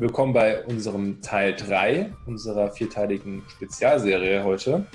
Willkommen 0.00 0.32
bei 0.32 0.64
unserem 0.64 1.20
Teil 1.20 1.54
3 1.54 2.14
unserer 2.24 2.72
vierteiligen 2.72 3.44
Spezialserie 3.50 4.42
heute 4.42 4.86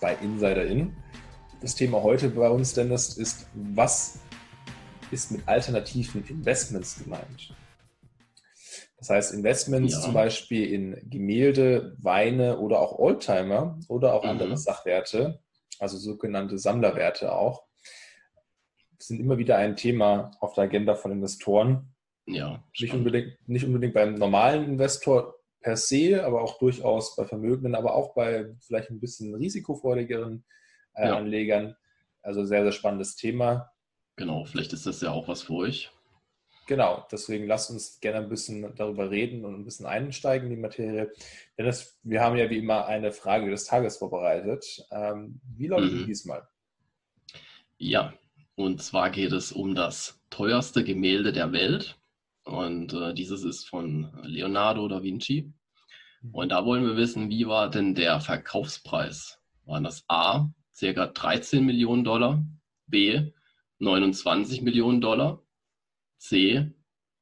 bei 0.00 0.14
Insider 0.22 0.64
In. 0.64 0.96
Das 1.60 1.74
Thema 1.74 2.00
heute 2.00 2.28
bei 2.28 2.48
uns, 2.48 2.74
Dennis, 2.74 3.16
ist, 3.16 3.48
was 3.52 4.20
ist 5.10 5.32
mit 5.32 5.48
alternativen 5.48 6.24
Investments 6.28 7.02
gemeint? 7.02 7.52
Das 8.96 9.10
heißt, 9.10 9.34
Investments 9.34 9.94
ja. 9.94 10.00
zum 10.02 10.14
Beispiel 10.14 10.72
in 10.72 11.10
Gemälde, 11.10 11.96
Weine 11.98 12.60
oder 12.60 12.78
auch 12.78 12.96
Oldtimer 12.96 13.80
oder 13.88 14.14
auch 14.14 14.22
mhm. 14.22 14.30
andere 14.30 14.56
Sachwerte, 14.56 15.40
also 15.80 15.98
sogenannte 15.98 16.58
Sammlerwerte 16.58 17.34
auch, 17.34 17.64
sind 19.00 19.18
immer 19.18 19.36
wieder 19.36 19.56
ein 19.56 19.74
Thema 19.74 20.30
auf 20.38 20.54
der 20.54 20.64
Agenda 20.64 20.94
von 20.94 21.10
Investoren. 21.10 21.93
Ja. 22.26 22.62
Nicht 22.78 22.94
unbedingt, 22.94 23.36
nicht 23.46 23.64
unbedingt 23.64 23.94
beim 23.94 24.14
normalen 24.14 24.64
Investor 24.64 25.34
per 25.60 25.76
se, 25.76 26.24
aber 26.24 26.42
auch 26.42 26.58
durchaus 26.58 27.16
bei 27.16 27.24
Vermögenden, 27.24 27.74
aber 27.74 27.94
auch 27.94 28.14
bei 28.14 28.54
vielleicht 28.60 28.90
ein 28.90 29.00
bisschen 29.00 29.34
risikofreudigeren 29.34 30.44
äh, 30.94 31.08
ja. 31.08 31.16
Anlegern. 31.16 31.76
Also 32.22 32.44
sehr, 32.44 32.62
sehr 32.62 32.72
spannendes 32.72 33.16
Thema. 33.16 33.70
Genau, 34.16 34.44
vielleicht 34.44 34.72
ist 34.72 34.86
das 34.86 35.00
ja 35.00 35.10
auch 35.10 35.28
was 35.28 35.42
für 35.42 35.54
euch. 35.54 35.90
Genau, 36.66 37.06
deswegen 37.12 37.46
lasst 37.46 37.70
uns 37.70 38.00
gerne 38.00 38.18
ein 38.18 38.28
bisschen 38.30 38.74
darüber 38.74 39.10
reden 39.10 39.44
und 39.44 39.54
ein 39.54 39.64
bisschen 39.64 39.84
einsteigen 39.84 40.48
in 40.48 40.56
die 40.56 40.62
Materie. 40.62 41.12
Dennis, 41.58 41.98
wir 42.02 42.22
haben 42.22 42.36
ja 42.36 42.48
wie 42.48 42.58
immer 42.58 42.86
eine 42.86 43.12
Frage 43.12 43.50
des 43.50 43.64
Tages 43.64 43.98
vorbereitet. 43.98 44.86
Ähm, 44.90 45.40
wie 45.56 45.66
lautet 45.66 45.92
mhm. 45.92 45.98
die 45.98 46.06
diesmal? 46.06 46.48
Ja, 47.76 48.14
und 48.54 48.82
zwar 48.82 49.10
geht 49.10 49.32
es 49.32 49.52
um 49.52 49.74
das 49.74 50.20
teuerste 50.30 50.84
Gemälde 50.84 51.32
der 51.32 51.52
Welt. 51.52 51.98
Und 52.44 52.92
äh, 52.92 53.14
dieses 53.14 53.42
ist 53.44 53.68
von 53.68 54.12
Leonardo 54.22 54.86
da 54.88 55.02
Vinci. 55.02 55.52
Mhm. 56.22 56.34
Und 56.34 56.48
da 56.50 56.64
wollen 56.64 56.84
wir 56.84 56.96
wissen, 56.96 57.30
wie 57.30 57.46
war 57.46 57.70
denn 57.70 57.94
der 57.94 58.20
Verkaufspreis? 58.20 59.40
Waren 59.64 59.84
das 59.84 60.04
A, 60.08 60.50
ca. 60.78 61.06
13 61.06 61.64
Millionen 61.64 62.04
Dollar, 62.04 62.44
B, 62.86 63.32
29 63.78 64.62
Millionen 64.62 65.00
Dollar, 65.00 65.42
C, 66.18 66.70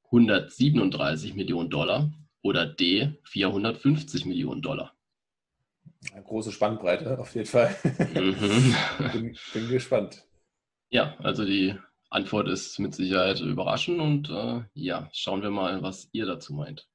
137 0.07 1.35
Millionen 1.35 1.71
Dollar 1.71 2.13
oder 2.43 2.67
D, 2.67 3.15
450 3.25 4.27
Millionen 4.27 4.61
Dollar? 4.61 4.93
Eine 6.13 6.25
große 6.25 6.51
Spannbreite 6.51 7.19
auf 7.19 7.35
jeden 7.35 7.47
Fall. 7.47 7.75
Mhm. 8.15 8.75
bin, 9.13 9.37
bin 9.55 9.69
gespannt. 9.69 10.27
Ja, 10.91 11.17
also 11.19 11.45
die 11.45 11.77
Antwort 12.13 12.47
ist 12.47 12.79
mit 12.79 12.95
Sicherheit 12.95 13.41
überraschend 13.41 13.99
und 13.99 14.29
äh, 14.29 14.65
ja, 14.75 15.09
schauen 15.15 15.43
wir 15.43 15.51
mal, 15.51 15.83
was 15.83 16.11
ihr 16.13 16.27
dazu 16.27 16.53
meint. 16.53 16.87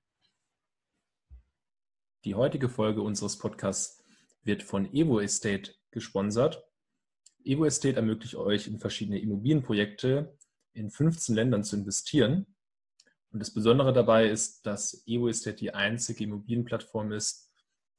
Die 2.24 2.36
heutige 2.36 2.70
Folge 2.70 3.02
unseres 3.02 3.40
Podcasts 3.40 4.04
wird 4.44 4.62
von 4.62 4.94
Evo 4.94 5.20
Estate 5.20 5.74
gesponsert. 5.90 6.64
Evo 7.44 7.66
Estate 7.66 7.96
ermöglicht 7.96 8.36
euch 8.36 8.68
in 8.68 8.78
verschiedene 8.78 9.20
Immobilienprojekte 9.20 10.38
in 10.74 10.92
15 10.92 11.34
Ländern 11.34 11.64
zu 11.64 11.78
investieren. 11.78 12.46
Und 13.32 13.40
das 13.40 13.52
Besondere 13.52 13.94
dabei 13.94 14.28
ist, 14.30 14.68
dass 14.68 15.04
Evo 15.08 15.30
Estate 15.30 15.58
die 15.58 15.74
einzige 15.74 16.26
Immobilienplattform 16.26 17.12
ist, 17.12 17.52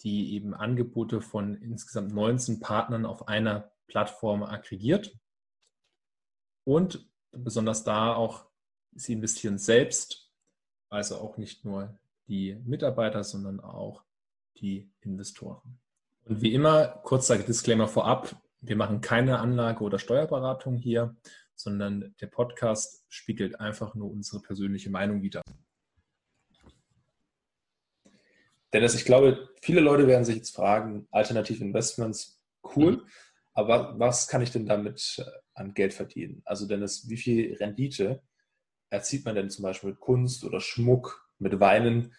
die 0.02 0.34
eben 0.34 0.54
Angebote 0.54 1.20
von 1.20 1.56
insgesamt 1.56 2.14
19 2.14 2.60
Partnern 2.60 3.04
auf 3.04 3.26
einer 3.26 3.72
Plattform 3.88 4.44
aggregiert. 4.44 5.18
Und 6.68 7.08
besonders 7.32 7.82
da 7.82 8.14
auch, 8.14 8.44
sie 8.94 9.14
investieren 9.14 9.56
selbst, 9.56 10.30
also 10.90 11.16
auch 11.16 11.38
nicht 11.38 11.64
nur 11.64 11.98
die 12.26 12.60
Mitarbeiter, 12.66 13.24
sondern 13.24 13.58
auch 13.58 14.04
die 14.58 14.92
Investoren. 15.00 15.78
Und 16.26 16.42
wie 16.42 16.52
immer, 16.52 16.88
kurzer 16.88 17.38
Disclaimer 17.38 17.88
vorab, 17.88 18.36
wir 18.60 18.76
machen 18.76 19.00
keine 19.00 19.38
Anlage- 19.38 19.82
oder 19.82 19.98
Steuerberatung 19.98 20.76
hier, 20.76 21.16
sondern 21.54 22.14
der 22.20 22.26
Podcast 22.26 23.02
spiegelt 23.08 23.58
einfach 23.58 23.94
nur 23.94 24.10
unsere 24.10 24.42
persönliche 24.42 24.90
Meinung 24.90 25.22
wider. 25.22 25.40
Dennis, 28.74 28.94
ich 28.94 29.06
glaube, 29.06 29.48
viele 29.62 29.80
Leute 29.80 30.06
werden 30.06 30.26
sich 30.26 30.36
jetzt 30.36 30.54
fragen, 30.54 31.08
alternative 31.12 31.64
Investments, 31.64 32.42
cool, 32.76 32.98
mhm. 32.98 33.02
aber 33.54 33.98
was 33.98 34.28
kann 34.28 34.42
ich 34.42 34.50
denn 34.50 34.66
damit 34.66 35.24
äh, 35.26 35.30
an 35.58 35.74
Geld 35.74 35.94
verdienen? 35.94 36.42
Also 36.44 36.66
Dennis, 36.66 37.08
wie 37.08 37.16
viel 37.16 37.54
Rendite 37.54 38.22
erzielt 38.90 39.24
man 39.24 39.34
denn 39.34 39.50
zum 39.50 39.62
Beispiel 39.62 39.90
mit 39.90 40.00
Kunst 40.00 40.44
oder 40.44 40.60
Schmuck, 40.60 41.28
mit 41.38 41.60
Weinen 41.60 42.14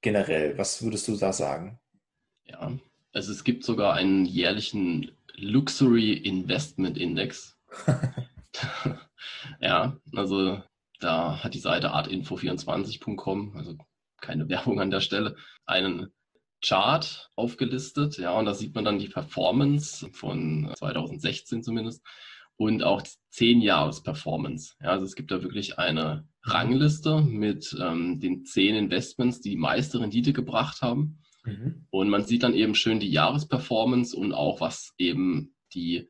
generell? 0.00 0.56
Was 0.58 0.82
würdest 0.82 1.08
du 1.08 1.16
da 1.16 1.32
sagen? 1.32 1.78
Ja, 2.44 2.78
also 3.12 3.32
es 3.32 3.44
gibt 3.44 3.64
sogar 3.64 3.94
einen 3.94 4.24
jährlichen 4.24 5.12
Luxury 5.34 6.12
Investment 6.12 6.98
Index. 6.98 7.58
ja, 9.60 9.96
also 10.14 10.62
da 11.00 11.42
hat 11.42 11.54
die 11.54 11.58
Seite 11.58 11.94
artinfo24.com, 11.94 13.56
also 13.56 13.76
keine 14.20 14.48
Werbung 14.48 14.80
an 14.80 14.90
der 14.90 15.00
Stelle, 15.00 15.36
einen 15.66 16.12
Chart 16.62 17.30
aufgelistet. 17.36 18.18
Ja, 18.18 18.38
und 18.38 18.46
da 18.46 18.54
sieht 18.54 18.74
man 18.74 18.84
dann 18.84 18.98
die 18.98 19.08
Performance 19.08 20.08
von 20.12 20.72
2016 20.76 21.62
zumindest 21.62 22.02
und 22.56 22.82
auch 22.82 23.02
10 23.30 23.60
Jahres 23.60 24.02
Performance. 24.02 24.74
Ja, 24.80 24.90
also 24.90 25.04
es 25.04 25.14
gibt 25.14 25.30
da 25.30 25.42
wirklich 25.42 25.78
eine 25.78 26.26
Rangliste 26.44 27.20
mit 27.20 27.76
ähm, 27.80 28.20
den 28.20 28.44
10 28.44 28.76
Investments, 28.76 29.40
die 29.40 29.50
die 29.50 29.56
meiste 29.56 30.00
Rendite 30.00 30.32
gebracht 30.32 30.82
haben. 30.82 31.18
Mhm. 31.44 31.86
Und 31.90 32.08
man 32.08 32.24
sieht 32.24 32.44
dann 32.44 32.54
eben 32.54 32.74
schön 32.74 33.00
die 33.00 33.10
Jahresperformance 33.10 34.16
und 34.16 34.32
auch, 34.32 34.60
was 34.60 34.92
eben 34.98 35.54
die 35.74 36.08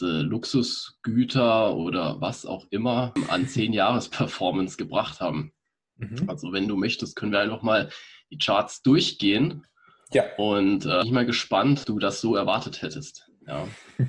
Luxusgüter 0.00 1.76
oder 1.76 2.20
was 2.20 2.46
auch 2.46 2.66
immer 2.70 3.12
an 3.28 3.46
10 3.46 3.74
Jahres 3.74 4.08
Performance 4.08 4.76
gebracht 4.76 5.20
haben. 5.20 5.52
Mhm. 5.98 6.24
Also 6.28 6.52
wenn 6.52 6.66
du 6.66 6.76
möchtest, 6.76 7.14
können 7.14 7.32
wir 7.32 7.40
einfach 7.40 7.62
mal 7.62 7.90
die 8.30 8.38
Charts 8.38 8.82
durchgehen 8.82 9.66
ja. 10.14 10.24
Und 10.36 10.84
äh, 10.86 10.98
ich 10.98 11.04
bin 11.04 11.14
mal 11.14 11.26
gespannt, 11.26 11.88
du 11.88 11.98
das 11.98 12.20
so 12.20 12.36
erwartet 12.36 12.82
hättest. 12.82 13.30
Ja. 13.46 13.66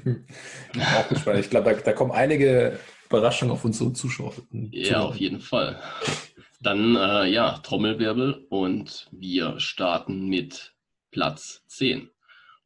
auch 1.00 1.10
gespannt. 1.10 1.40
Ich 1.40 1.50
glaube, 1.50 1.74
da, 1.74 1.82
da, 1.82 1.94
kommen 1.94 2.12
einige 2.12 2.80
Überraschungen 3.08 3.54
auf 3.54 3.66
uns 3.66 3.78
so 3.78 3.90
Zuschauer. 3.90 4.34
Ja, 4.72 5.02
auf 5.02 5.18
jeden 5.18 5.40
Fall. 5.40 5.80
Dann, 6.62 6.96
äh, 6.96 7.30
ja, 7.30 7.58
Trommelwirbel 7.60 8.46
und 8.50 9.08
wir 9.12 9.60
starten 9.60 10.28
mit 10.28 10.74
Platz 11.12 11.64
10. 11.68 12.10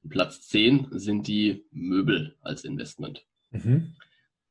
Und 0.04 0.10
Platz 0.10 0.42
10 0.48 0.88
sind 0.92 1.28
die 1.28 1.66
Möbel 1.72 2.36
als 2.42 2.64
Investment. 2.64 3.26
Mhm. 3.52 3.96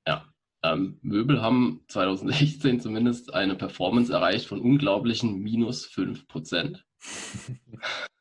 Ja, 0.06 0.26
ähm, 0.62 0.98
Möbel 1.02 1.42
haben 1.42 1.84
2016 1.88 2.80
zumindest 2.80 3.34
eine 3.34 3.54
Performance 3.54 4.12
erreicht 4.12 4.46
von 4.46 4.60
unglaublichen 4.60 5.38
minus 5.38 5.86
5%. 5.86 6.80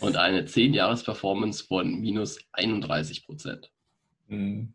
und 0.00 0.16
eine 0.16 0.42
10-Jahres-Performance 0.42 1.64
von 1.64 2.00
minus 2.00 2.38
31 2.52 3.24
Prozent. 3.24 3.70
Mhm. 4.28 4.74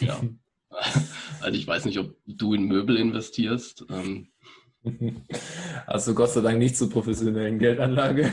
Ja. 0.00 0.20
Also 1.40 1.58
ich 1.58 1.66
weiß 1.66 1.86
nicht, 1.86 1.98
ob 1.98 2.14
du 2.26 2.54
in 2.54 2.64
Möbel 2.64 2.96
investierst. 2.96 3.84
Ähm. 3.90 4.28
Also 5.86 6.14
Gott 6.14 6.30
sei 6.30 6.42
Dank 6.42 6.58
nicht 6.58 6.76
zur 6.76 6.88
professionellen 6.88 7.58
Geldanlage. 7.58 8.32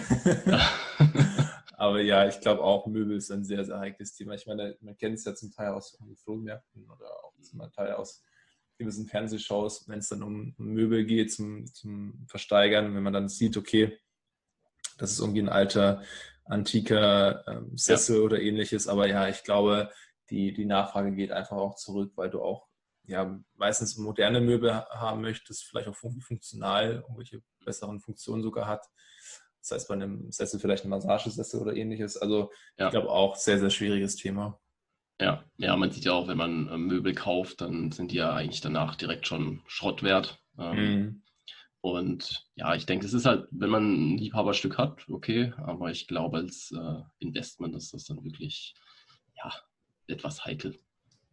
Aber 1.78 2.02
ja, 2.02 2.28
ich 2.28 2.40
glaube 2.40 2.62
auch, 2.62 2.86
Möbel 2.86 3.18
ist 3.18 3.32
ein 3.32 3.44
sehr, 3.44 3.66
sehr 3.66 3.80
heikles 3.80 4.14
Thema. 4.14 4.36
Ich 4.36 4.46
meine, 4.46 4.78
man 4.82 4.96
kennt 4.98 5.16
es 5.16 5.26
ja 5.26 5.34
zum 5.34 5.52
Teil 5.52 5.70
aus 5.70 5.98
Flohmärkten 6.24 6.86
oder 6.86 7.08
auch 7.24 7.34
zum 7.42 7.60
Teil 7.72 7.94
aus 7.94 8.24
gewissen 8.78 9.08
Fernsehshows, 9.08 9.88
wenn 9.88 10.00
es 10.00 10.10
dann 10.10 10.24
um 10.24 10.54
Möbel 10.58 11.06
geht 11.06 11.34
zum, 11.34 11.66
zum 11.74 12.26
Versteigern, 12.28 12.96
wenn 12.96 13.04
man 13.04 13.14
dann 13.14 13.30
sieht, 13.30 13.58
okay, 13.58 13.98
das 14.98 15.12
ist 15.12 15.20
irgendwie 15.20 15.42
ein 15.42 15.50
alter, 15.50 16.02
antiker 16.46 17.48
ähm, 17.48 17.78
Sessel 17.78 18.18
ja. 18.18 18.22
oder 18.24 18.42
ähnliches. 18.42 18.88
Aber 18.88 19.08
ja, 19.08 19.28
ich 19.28 19.44
glaube, 19.44 19.92
die, 20.30 20.54
die 20.54 20.66
Nachfrage 20.66 21.14
geht 21.14 21.32
einfach 21.32 21.58
auch 21.58 21.76
zurück, 21.76 22.14
weil 22.16 22.30
du 22.30 22.42
auch 22.42 22.68
ja, 23.08 23.40
meistens 23.56 23.98
moderne 23.98 24.42
Möbel 24.42 24.74
haben 24.74 25.22
möchtest, 25.22 25.64
vielleicht 25.64 25.88
auch 25.88 25.96
funktional, 25.96 27.04
irgendwelche 27.08 27.42
besseren 27.64 28.00
Funktionen 28.02 28.44
sogar 28.44 28.68
hat. 28.68 28.86
Das 29.62 29.72
heißt, 29.72 29.88
bei 29.88 29.96
einem 29.96 30.32
Sessel 30.32 30.60
vielleicht 30.60 30.86
ein 30.86 30.90
Massagesessel 30.90 31.62
oder 31.62 31.76
ähnliches. 31.76 32.18
Also 32.18 32.52
ja. 32.78 32.88
ich 32.88 32.92
glaube 32.92 33.10
auch 33.10 33.36
sehr, 33.36 33.60
sehr 33.60 33.70
schwieriges 33.70 34.16
Thema. 34.18 34.60
Ja, 35.20 35.44
ja, 35.58 35.76
man 35.76 35.90
sieht 35.92 36.06
ja 36.06 36.14
auch, 36.14 36.28
wenn 36.28 36.38
man 36.38 36.70
ähm, 36.72 36.88
Möbel 36.88 37.16
kauft, 37.16 37.62
dann 37.62 37.92
sind 37.92 38.12
die 38.12 38.18
ja 38.18 38.34
eigentlich 38.34 38.62
danach 38.62 38.96
direkt 38.96 39.26
schon 39.26 39.64
Schrott 39.66 40.04
wert. 40.04 40.44
Ähm, 40.60 40.76
mhm. 40.76 41.24
Und 41.94 42.48
ja, 42.56 42.76
ich 42.76 42.86
denke, 42.86 43.06
es 43.06 43.14
ist 43.14 43.26
halt, 43.26 43.48
wenn 43.52 43.70
man 43.70 44.14
ein 44.14 44.18
Liebhaberstück 44.18 44.78
hat, 44.78 45.08
okay, 45.10 45.54
aber 45.58 45.92
ich 45.92 46.08
glaube, 46.08 46.38
als 46.38 46.72
äh, 46.72 47.02
Investment 47.20 47.76
ist 47.76 47.94
das 47.94 48.06
dann 48.06 48.24
wirklich 48.24 48.76
ja, 49.38 49.54
etwas 50.08 50.46
heikel. 50.46 50.80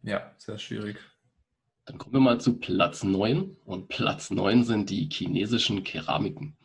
Ja, 0.03 0.33
sehr 0.37 0.57
schwierig. 0.57 0.97
Dann 1.85 1.97
kommen 1.97 2.13
wir 2.13 2.19
mal 2.19 2.39
zu 2.41 2.57
Platz 2.57 3.03
9. 3.03 3.57
Und 3.65 3.87
Platz 3.89 4.31
9 4.31 4.63
sind 4.63 4.89
die 4.89 5.09
chinesischen 5.11 5.83
Keramiken. 5.83 6.57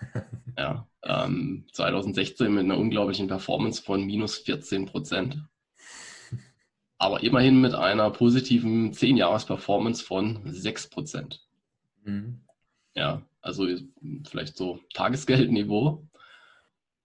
ja, 0.58 0.88
ähm, 1.02 1.66
2016 1.72 2.52
mit 2.52 2.64
einer 2.64 2.78
unglaublichen 2.78 3.28
Performance 3.28 3.82
von 3.82 4.04
minus 4.04 4.38
14 4.38 4.86
Prozent. 4.86 5.38
Aber 6.98 7.22
immerhin 7.22 7.60
mit 7.60 7.74
einer 7.74 8.10
positiven 8.10 8.92
10-Jahres-Performance 8.92 10.04
von 10.04 10.40
6 10.44 10.90
Prozent. 10.90 11.44
Mhm. 12.04 12.43
Ja, 12.94 13.22
also 13.40 13.66
vielleicht 14.24 14.56
so 14.56 14.80
Tagesgeldniveau. 14.94 16.06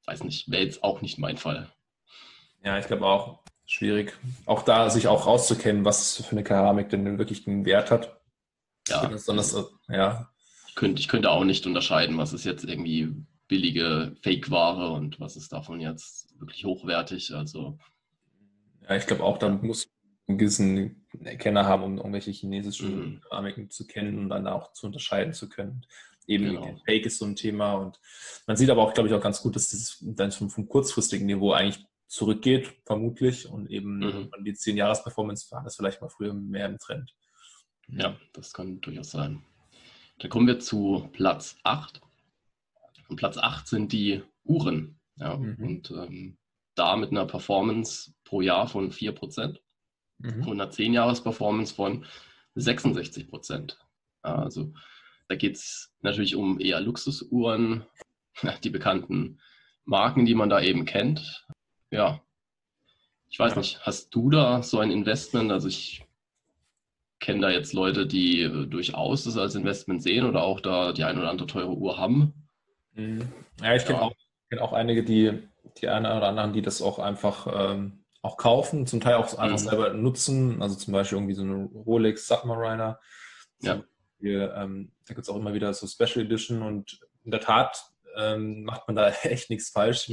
Weiß 0.05 0.23
nicht, 0.23 0.49
wäre 0.49 0.63
jetzt 0.63 0.83
auch 0.83 1.01
nicht 1.01 1.19
mein 1.19 1.37
Fall. 1.37 1.69
Ja, 2.63 2.79
ich 2.79 2.87
glaube 2.87 3.05
auch 3.05 3.39
schwierig. 3.65 4.17
Auch 4.45 4.63
da 4.63 4.89
sich 4.89 5.07
auch 5.07 5.25
rauszukennen, 5.25 5.85
was 5.85 6.17
für 6.17 6.31
eine 6.31 6.43
Keramik 6.43 6.89
denn 6.89 7.17
wirklich 7.17 7.47
einen 7.47 7.65
Wert 7.65 7.91
hat. 7.91 8.19
Ja. 8.87 9.05
Besonders, 9.07 9.55
ja. 9.87 10.29
Ich 10.67 10.75
könnte, 10.75 10.99
ich 10.99 11.07
könnte 11.07 11.29
auch 11.29 11.43
nicht 11.43 11.65
unterscheiden, 11.67 12.17
was 12.17 12.33
ist 12.33 12.45
jetzt 12.45 12.63
irgendwie 12.63 13.13
billige 13.47 14.15
Fake-Ware 14.21 14.91
und 14.91 15.19
was 15.19 15.35
ist 15.35 15.51
davon 15.51 15.79
jetzt 15.79 16.39
wirklich 16.39 16.65
hochwertig. 16.65 17.33
Also. 17.33 17.77
Ja, 18.87 18.95
ich 18.95 19.05
glaube 19.05 19.23
auch, 19.23 19.37
da 19.37 19.49
muss 19.49 19.87
einen 20.27 20.37
gewissen 20.37 20.98
Erkenner 21.23 21.65
haben, 21.65 21.83
um 21.83 21.97
irgendwelche 21.97 22.31
chinesischen 22.31 23.21
mhm. 23.31 23.69
Zu 23.69 23.87
kennen 23.87 24.19
und 24.19 24.29
dann 24.29 24.47
auch 24.47 24.73
zu 24.73 24.87
unterscheiden 24.87 25.33
zu 25.33 25.49
können. 25.49 25.85
Eben 26.27 26.45
genau. 26.45 26.75
Fake 26.85 27.05
ist 27.05 27.17
so 27.17 27.25
ein 27.25 27.35
Thema 27.35 27.73
und 27.73 27.99
man 28.45 28.55
sieht 28.55 28.69
aber 28.69 28.83
auch, 28.83 28.93
glaube 28.93 29.09
ich, 29.09 29.15
auch 29.15 29.21
ganz 29.21 29.41
gut, 29.41 29.55
dass 29.55 29.69
das 29.69 29.97
dann 30.01 30.31
vom, 30.31 30.49
vom 30.49 30.67
kurzfristigen 30.67 31.25
Niveau 31.25 31.53
eigentlich 31.53 31.83
zurückgeht, 32.07 32.75
vermutlich, 32.85 33.47
und 33.47 33.69
eben 33.69 33.99
mhm. 33.99 34.31
die 34.43 34.53
10-Jahres-Performance 34.53 35.51
war 35.51 35.63
das 35.63 35.75
vielleicht 35.75 36.01
mal 36.01 36.09
früher 36.09 36.33
mehr 36.33 36.67
im 36.67 36.77
Trend. 36.77 37.15
Ja, 37.87 38.15
das 38.33 38.53
kann 38.53 38.81
durchaus 38.81 39.11
sein. 39.11 39.43
Dann 40.19 40.29
kommen 40.29 40.47
wir 40.47 40.59
zu 40.59 41.09
Platz 41.13 41.57
8. 41.63 42.01
Und 43.07 43.15
Platz 43.15 43.37
8 43.37 43.67
sind 43.67 43.91
die 43.91 44.21
Uhren. 44.43 44.99
Ja, 45.15 45.37
mhm. 45.37 45.55
Und 45.59 45.91
ähm, 45.91 46.37
da 46.75 46.95
mit 46.95 47.11
einer 47.11 47.25
Performance 47.25 48.13
pro 48.23 48.41
Jahr 48.41 48.67
von 48.67 48.91
4%. 48.91 49.59
Mhm. 50.19 50.47
Und 50.47 50.61
einer 50.61 50.71
10-Jahres-Performance 50.71 51.73
von 51.73 52.05
66%. 52.55 53.75
Also 54.21 54.73
da 55.27 55.35
geht 55.35 55.55
es 55.55 55.91
natürlich 56.01 56.35
um 56.35 56.59
eher 56.59 56.81
Luxusuhren, 56.81 57.85
die 58.63 58.69
bekannten 58.69 59.39
Marken, 59.85 60.25
die 60.25 60.35
man 60.35 60.49
da 60.49 60.61
eben 60.61 60.85
kennt 60.85 61.45
ja, 61.91 62.21
ich 63.29 63.39
weiß 63.39 63.53
ja. 63.53 63.59
nicht, 63.59 63.79
hast 63.85 64.13
du 64.13 64.29
da 64.29 64.63
so 64.63 64.79
ein 64.79 64.91
Investment? 64.91 65.51
Also 65.51 65.67
ich 65.67 66.05
kenne 67.19 67.41
da 67.41 67.49
jetzt 67.49 67.73
Leute, 67.73 68.07
die 68.07 68.41
äh, 68.41 68.65
durchaus 68.65 69.23
das 69.23 69.37
als 69.37 69.55
Investment 69.55 70.01
sehen 70.01 70.25
oder 70.25 70.43
auch 70.43 70.61
da 70.61 70.93
die 70.93 71.03
ein 71.03 71.17
oder 71.17 71.29
andere 71.29 71.47
teure 71.47 71.75
Uhr 71.75 71.97
haben. 71.97 72.33
Mhm. 72.93 73.27
Ja, 73.61 73.75
ich 73.75 73.85
kenne 73.85 73.99
ja. 73.99 74.05
auch, 74.05 74.13
kenn 74.49 74.59
auch 74.59 74.73
einige, 74.73 75.03
die, 75.03 75.39
die 75.81 75.89
eine 75.89 76.15
oder 76.15 76.27
anderen, 76.27 76.53
die 76.53 76.61
das 76.61 76.81
auch 76.81 76.99
einfach 76.99 77.47
ähm, 77.51 77.98
auch 78.21 78.37
kaufen, 78.37 78.85
zum 78.85 78.99
Teil 78.99 79.15
auch 79.15 79.37
einfach 79.37 79.59
mhm. 79.59 79.69
selber 79.69 79.93
nutzen. 79.93 80.61
Also 80.61 80.75
zum 80.75 80.93
Beispiel 80.93 81.17
irgendwie 81.17 81.35
so 81.35 81.43
eine 81.43 81.65
Rolex 81.65 82.27
Submariner. 82.27 82.99
Ja. 83.61 83.83
Hier, 84.19 84.53
ähm, 84.55 84.91
da 85.07 85.13
gibt 85.13 85.23
es 85.23 85.29
auch 85.29 85.37
immer 85.37 85.53
wieder 85.53 85.73
so 85.73 85.87
Special 85.87 86.25
Edition 86.25 86.61
und 86.61 86.99
in 87.23 87.31
der 87.31 87.39
Tat 87.39 87.91
ähm, 88.17 88.63
macht 88.63 88.87
man 88.87 88.95
da 88.95 89.09
echt 89.23 89.49
nichts 89.49 89.69
falsch. 89.69 90.11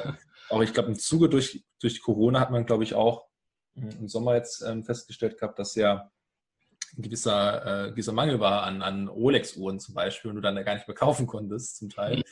auch 0.50 0.62
ich 0.62 0.72
glaube, 0.72 0.88
im 0.88 0.98
Zuge 0.98 1.28
durch, 1.28 1.64
durch 1.80 2.00
Corona 2.00 2.40
hat 2.40 2.50
man, 2.50 2.66
glaube 2.66 2.84
ich, 2.84 2.94
auch 2.94 3.26
im 3.74 4.08
Sommer 4.08 4.34
jetzt 4.34 4.62
ähm, 4.62 4.82
festgestellt 4.82 5.38
gehabt, 5.38 5.58
dass 5.58 5.76
ja 5.76 6.10
ein 6.96 7.02
gewisser, 7.02 7.86
äh, 7.86 7.90
gewisser 7.90 8.12
Mangel 8.12 8.40
war 8.40 8.64
an, 8.64 8.82
an 8.82 9.08
Rolex-Uhren 9.08 9.78
zum 9.78 9.94
Beispiel 9.94 10.30
und 10.30 10.36
du 10.36 10.42
dann 10.42 10.56
gar 10.64 10.74
nicht 10.74 10.88
mehr 10.88 10.96
kaufen 10.96 11.26
konntest 11.26 11.76
zum 11.76 11.90
Teil. 11.90 12.16
Mhm. 12.16 12.22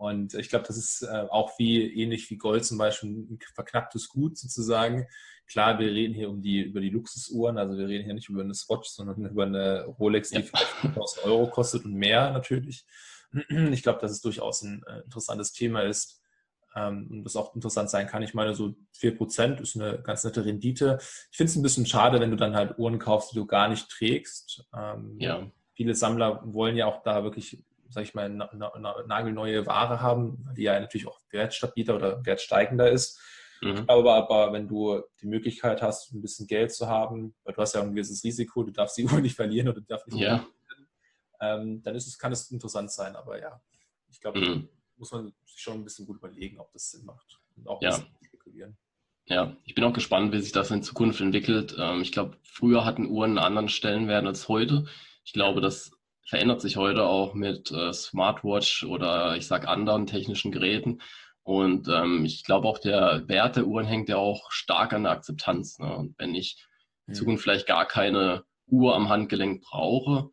Und 0.00 0.32
ich 0.32 0.48
glaube, 0.48 0.64
das 0.66 0.78
ist 0.78 1.02
äh, 1.02 1.26
auch 1.28 1.58
wie 1.58 1.82
ähnlich 1.92 2.30
wie 2.30 2.38
Gold 2.38 2.64
zum 2.64 2.78
Beispiel 2.78 3.10
ein 3.10 3.38
verknapptes 3.54 4.08
Gut 4.08 4.38
sozusagen. 4.38 5.06
Klar, 5.46 5.78
wir 5.78 5.88
reden 5.88 6.14
hier 6.14 6.30
um 6.30 6.40
die, 6.40 6.62
über 6.62 6.80
die 6.80 6.88
Luxusuhren, 6.88 7.58
also 7.58 7.76
wir 7.76 7.86
reden 7.86 8.06
hier 8.06 8.14
nicht 8.14 8.30
über 8.30 8.40
eine 8.40 8.54
Swatch, 8.54 8.88
sondern 8.88 9.26
über 9.26 9.44
eine 9.44 9.84
Rolex, 9.84 10.30
die 10.30 10.36
ja. 10.36 10.42
vielleicht 10.42 10.68
5000 10.68 11.26
Euro 11.26 11.50
kostet 11.50 11.84
und 11.84 11.92
mehr 11.92 12.30
natürlich. 12.30 12.86
Ich 13.72 13.82
glaube, 13.82 14.00
dass 14.00 14.10
es 14.10 14.22
durchaus 14.22 14.62
ein 14.62 14.82
äh, 14.88 15.00
interessantes 15.00 15.52
Thema 15.52 15.82
ist, 15.82 16.22
ähm, 16.74 17.08
und 17.10 17.24
das 17.24 17.36
auch 17.36 17.54
interessant 17.54 17.90
sein 17.90 18.06
kann. 18.06 18.22
Ich 18.22 18.32
meine, 18.32 18.54
so 18.54 18.74
4% 18.98 19.60
ist 19.60 19.76
eine 19.76 20.00
ganz 20.00 20.24
nette 20.24 20.46
Rendite. 20.46 20.96
Ich 21.30 21.36
finde 21.36 21.50
es 21.50 21.56
ein 21.56 21.62
bisschen 21.62 21.84
schade, 21.84 22.20
wenn 22.20 22.30
du 22.30 22.36
dann 22.36 22.56
halt 22.56 22.78
Uhren 22.78 22.98
kaufst, 22.98 23.32
die 23.32 23.36
du 23.36 23.44
gar 23.44 23.68
nicht 23.68 23.90
trägst. 23.90 24.64
Ähm, 24.74 25.16
ja. 25.18 25.46
Viele 25.74 25.94
Sammler 25.94 26.40
wollen 26.44 26.76
ja 26.76 26.86
auch 26.86 27.02
da 27.02 27.22
wirklich, 27.22 27.62
sag 27.90 28.04
ich 28.04 28.14
mal, 28.14 28.28
na, 28.28 28.50
na, 28.54 29.02
nagelneue 29.06 29.66
Ware 29.66 30.00
haben, 30.00 30.48
die 30.56 30.62
ja 30.62 30.78
natürlich 30.78 31.06
auch 31.06 31.20
wertstabiler 31.30 31.96
oder 31.96 32.24
wertsteigender 32.24 32.90
ist. 32.90 33.20
Mhm. 33.60 33.86
Glaube 33.86 34.12
aber, 34.12 34.52
wenn 34.52 34.66
du 34.66 35.02
die 35.20 35.26
Möglichkeit 35.26 35.82
hast, 35.82 36.12
ein 36.12 36.22
bisschen 36.22 36.46
Geld 36.46 36.72
zu 36.72 36.88
haben, 36.88 37.34
weil 37.44 37.52
du 37.52 37.60
hast 37.60 37.74
ja 37.74 37.82
ein 37.82 37.94
gewisses 37.94 38.24
Risiko, 38.24 38.62
du 38.62 38.72
darfst 38.72 38.96
die 38.96 39.04
Uhr 39.04 39.20
nicht 39.20 39.36
verlieren 39.36 39.68
oder 39.68 39.80
du 39.80 39.86
darfst 39.86 40.08
nicht 40.08 40.20
ja. 40.20 40.46
ähm, 41.40 41.82
dann 41.82 41.94
ist 41.94 42.06
es, 42.06 42.18
kann 42.18 42.32
es 42.32 42.50
interessant 42.50 42.90
sein. 42.90 43.16
Aber 43.16 43.38
ja, 43.38 43.60
ich 44.08 44.20
glaube, 44.20 44.40
mhm 44.40 44.68
muss 45.00 45.10
man 45.10 45.32
sich 45.44 45.60
schon 45.60 45.78
ein 45.78 45.84
bisschen 45.84 46.06
gut 46.06 46.18
überlegen, 46.18 46.60
ob 46.60 46.70
das 46.72 46.90
Sinn 46.90 47.04
macht. 47.04 47.40
Und 47.56 47.66
auch 47.66 47.82
ja. 47.82 47.92
spekulieren. 48.22 48.76
Ja, 49.26 49.56
ich 49.64 49.74
bin 49.74 49.84
auch 49.84 49.92
gespannt, 49.92 50.32
wie 50.32 50.40
sich 50.40 50.52
das 50.52 50.70
in 50.70 50.82
Zukunft 50.82 51.20
entwickelt. 51.20 51.74
Ähm, 51.78 52.02
ich 52.02 52.12
glaube, 52.12 52.36
früher 52.42 52.84
hatten 52.84 53.06
Uhren 53.06 53.30
einen 53.30 53.38
anderen 53.38 53.68
Stellenwert 53.68 54.26
als 54.26 54.48
heute. 54.48 54.86
Ich 55.24 55.32
glaube, 55.32 55.60
das 55.60 55.92
verändert 56.30 56.60
sich 56.60 56.76
heute 56.76 57.06
auch 57.06 57.34
mit 57.34 57.72
äh, 57.72 57.92
Smartwatch 57.92 58.84
oder 58.84 59.36
ich 59.36 59.48
sage 59.48 59.68
anderen 59.68 60.06
technischen 60.06 60.52
Geräten. 60.52 61.00
Und 61.42 61.88
ähm, 61.88 62.24
ich 62.24 62.44
glaube 62.44 62.68
auch, 62.68 62.78
der 62.78 63.26
Wert 63.26 63.56
der 63.56 63.66
Uhren 63.66 63.84
hängt 63.84 64.08
ja 64.08 64.16
auch 64.16 64.52
stark 64.52 64.92
an 64.92 65.02
der 65.02 65.12
Akzeptanz. 65.12 65.80
Ne? 65.80 65.92
Und 65.92 66.16
wenn 66.18 66.36
ich 66.36 66.64
in. 67.08 67.14
Zukunft 67.14 67.42
vielleicht 67.42 67.66
gar 67.66 67.84
keine 67.84 68.44
Uhr 68.68 68.94
am 68.94 69.08
Handgelenk 69.08 69.62
brauche, 69.62 70.30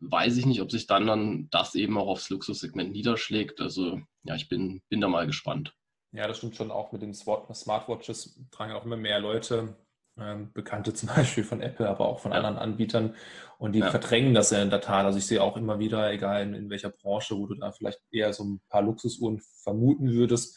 weiß 0.00 0.36
ich 0.36 0.46
nicht, 0.46 0.60
ob 0.62 0.72
sich 0.72 0.88
dann, 0.88 1.06
dann 1.06 1.46
das 1.52 1.76
eben 1.76 1.96
auch 1.96 2.08
aufs 2.08 2.28
Luxussegment 2.28 2.90
niederschlägt. 2.90 3.60
Also 3.60 4.00
ja, 4.24 4.34
ich 4.34 4.48
bin, 4.48 4.82
bin 4.88 5.00
da 5.00 5.06
mal 5.06 5.26
gespannt. 5.26 5.76
Ja, 6.10 6.26
das 6.26 6.38
stimmt 6.38 6.56
schon 6.56 6.72
auch 6.72 6.90
mit 6.90 7.02
den 7.02 7.14
Smartwatches 7.14 8.40
tragen 8.50 8.72
auch 8.72 8.84
immer 8.84 8.96
mehr 8.96 9.20
Leute, 9.20 9.76
ähm, 10.18 10.52
Bekannte 10.52 10.94
zum 10.94 11.08
Beispiel 11.14 11.44
von 11.44 11.60
Apple, 11.60 11.88
aber 11.88 12.06
auch 12.06 12.20
von 12.20 12.32
ja. 12.32 12.38
anderen 12.38 12.56
Anbietern 12.56 13.14
und 13.58 13.72
die 13.72 13.80
ja. 13.80 13.90
verdrängen 13.90 14.34
das 14.34 14.50
ja 14.50 14.62
in 14.62 14.70
der 14.70 14.80
Tat. 14.80 15.04
Also 15.04 15.18
ich 15.18 15.26
sehe 15.26 15.42
auch 15.42 15.56
immer 15.56 15.78
wieder, 15.78 16.10
egal 16.12 16.42
in, 16.42 16.54
in 16.54 16.70
welcher 16.70 16.90
Branche, 16.90 17.36
wo 17.36 17.46
du 17.46 17.54
da 17.54 17.72
vielleicht 17.72 18.00
eher 18.10 18.32
so 18.32 18.44
ein 18.44 18.60
paar 18.68 18.82
Luxusuhren 18.82 19.40
vermuten 19.62 20.12
würdest, 20.12 20.56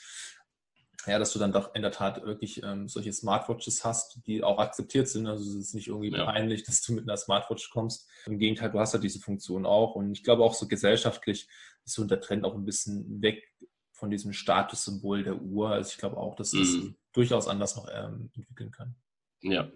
ja, 1.08 1.18
dass 1.18 1.32
du 1.32 1.40
dann 1.40 1.54
doch 1.54 1.74
in 1.76 1.82
der 1.82 1.92
Tat 1.92 2.24
wirklich 2.26 2.62
ähm, 2.62 2.88
solche 2.88 3.14
Smartwatches 3.14 3.86
hast, 3.86 4.20
die 4.28 4.44
auch 4.44 4.60
akzeptiert 4.60 5.08
sind. 5.08 5.28
Also 5.28 5.50
es 5.50 5.56
ist 5.56 5.74
nicht 5.74 5.88
irgendwie 5.88 6.12
ja. 6.12 6.26
peinlich, 6.26 6.64
dass 6.66 6.82
du 6.82 6.94
mit 6.94 7.04
einer 7.04 7.18
Smartwatch 7.18 7.70
kommst. 7.70 8.08
Im 8.26 8.38
Gegenteil, 8.38 8.72
du 8.72 8.80
hast 8.80 8.94
ja 8.94 9.00
diese 9.00 9.20
Funktion 9.20 9.66
auch. 9.66 9.96
Und 9.96 10.12
ich 10.12 10.24
glaube 10.24 10.44
auch 10.44 10.54
so 10.54 10.68
gesellschaftlich 10.68 11.48
ist 11.86 11.96
so 11.96 12.04
der 12.04 12.20
Trend 12.20 12.44
auch 12.44 12.54
ein 12.54 12.66
bisschen 12.66 13.22
weg 13.22 13.50
von 13.94 14.10
diesem 14.10 14.34
Statussymbol 14.34 15.24
der 15.24 15.42
Uhr. 15.42 15.70
Also 15.70 15.90
ich 15.92 15.98
glaube 15.98 16.18
auch, 16.18 16.36
dass 16.36 16.52
das 16.52 16.68
mhm. 16.70 16.96
durchaus 17.14 17.48
anders 17.48 17.76
noch 17.76 17.88
ähm, 17.92 18.30
entwickeln 18.36 18.72
kann. 18.72 18.96
Ja, 19.42 19.70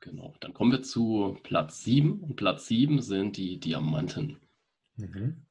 genau. 0.00 0.34
Dann 0.40 0.54
kommen 0.54 0.72
wir 0.72 0.82
zu 0.82 1.38
Platz 1.42 1.84
7. 1.84 2.20
Und 2.20 2.36
Platz 2.36 2.66
7 2.66 3.00
sind 3.00 3.36
die 3.36 3.58
Diamanten. 3.58 4.40
Mhm. 4.96 5.46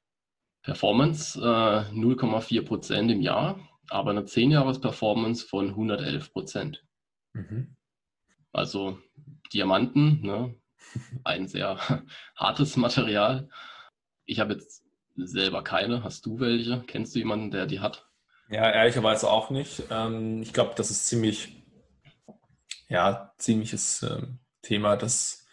Performance 0.61 1.39
äh, 1.39 1.93
0,4 1.93 2.65
Prozent 2.65 3.11
im 3.11 3.21
Jahr 3.21 3.59
aber 3.89 4.11
eine 4.11 4.21
10-Jahres-Performance 4.21 5.45
von 5.45 5.69
111 5.69 6.31
Prozent. 6.31 6.85
Mhm. 7.33 7.75
Also 8.51 8.99
Diamanten, 9.53 10.21
ne? 10.21 10.55
ein 11.23 11.47
sehr 11.47 11.77
hartes 12.35 12.77
Material. 12.77 13.49
Ich 14.25 14.39
habe 14.39 14.53
jetzt 14.53 14.83
selber 15.15 15.63
keine. 15.63 16.03
Hast 16.03 16.25
du 16.25 16.39
welche? 16.39 16.83
Kennst 16.87 17.15
du 17.15 17.19
jemanden, 17.19 17.51
der 17.51 17.65
die 17.65 17.79
hat? 17.79 18.07
Ja, 18.49 18.69
ehrlicherweise 18.69 19.29
auch 19.29 19.49
nicht. 19.49 19.83
Ähm, 19.89 20.41
ich 20.41 20.53
glaube, 20.53 20.73
das 20.77 20.91
ist 20.91 21.07
ziemlich, 21.07 21.55
ja, 22.87 23.33
ziemliches 23.37 24.03
ähm, 24.03 24.39
Thema, 24.61 24.95
das 24.95 25.45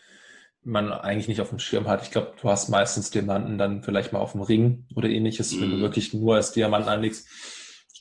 man 0.63 0.93
eigentlich 0.93 1.29
nicht 1.29 1.41
auf 1.41 1.51
dem 1.51 1.59
Schirm 1.59 1.89
hat. 1.89 2.03
Ich 2.03 2.11
glaube, 2.11 2.35
du 2.41 2.49
hast 2.49 2.71
meistens 2.71 3.11
Diamanten 3.11 3.59
dann 3.59 3.83
vielleicht 3.83 4.13
mal 4.13 4.21
auf 4.21 4.33
dem 4.33 4.41
Ring 4.41 4.87
oder 4.95 5.09
ähnliches, 5.09 5.61
wenn 5.61 5.71
du 5.71 5.77
mhm. 5.77 5.83
wirklich 5.83 6.15
nur 6.15 6.37
als 6.37 6.53
Diamanten 6.53 6.89
anlegst 6.89 7.29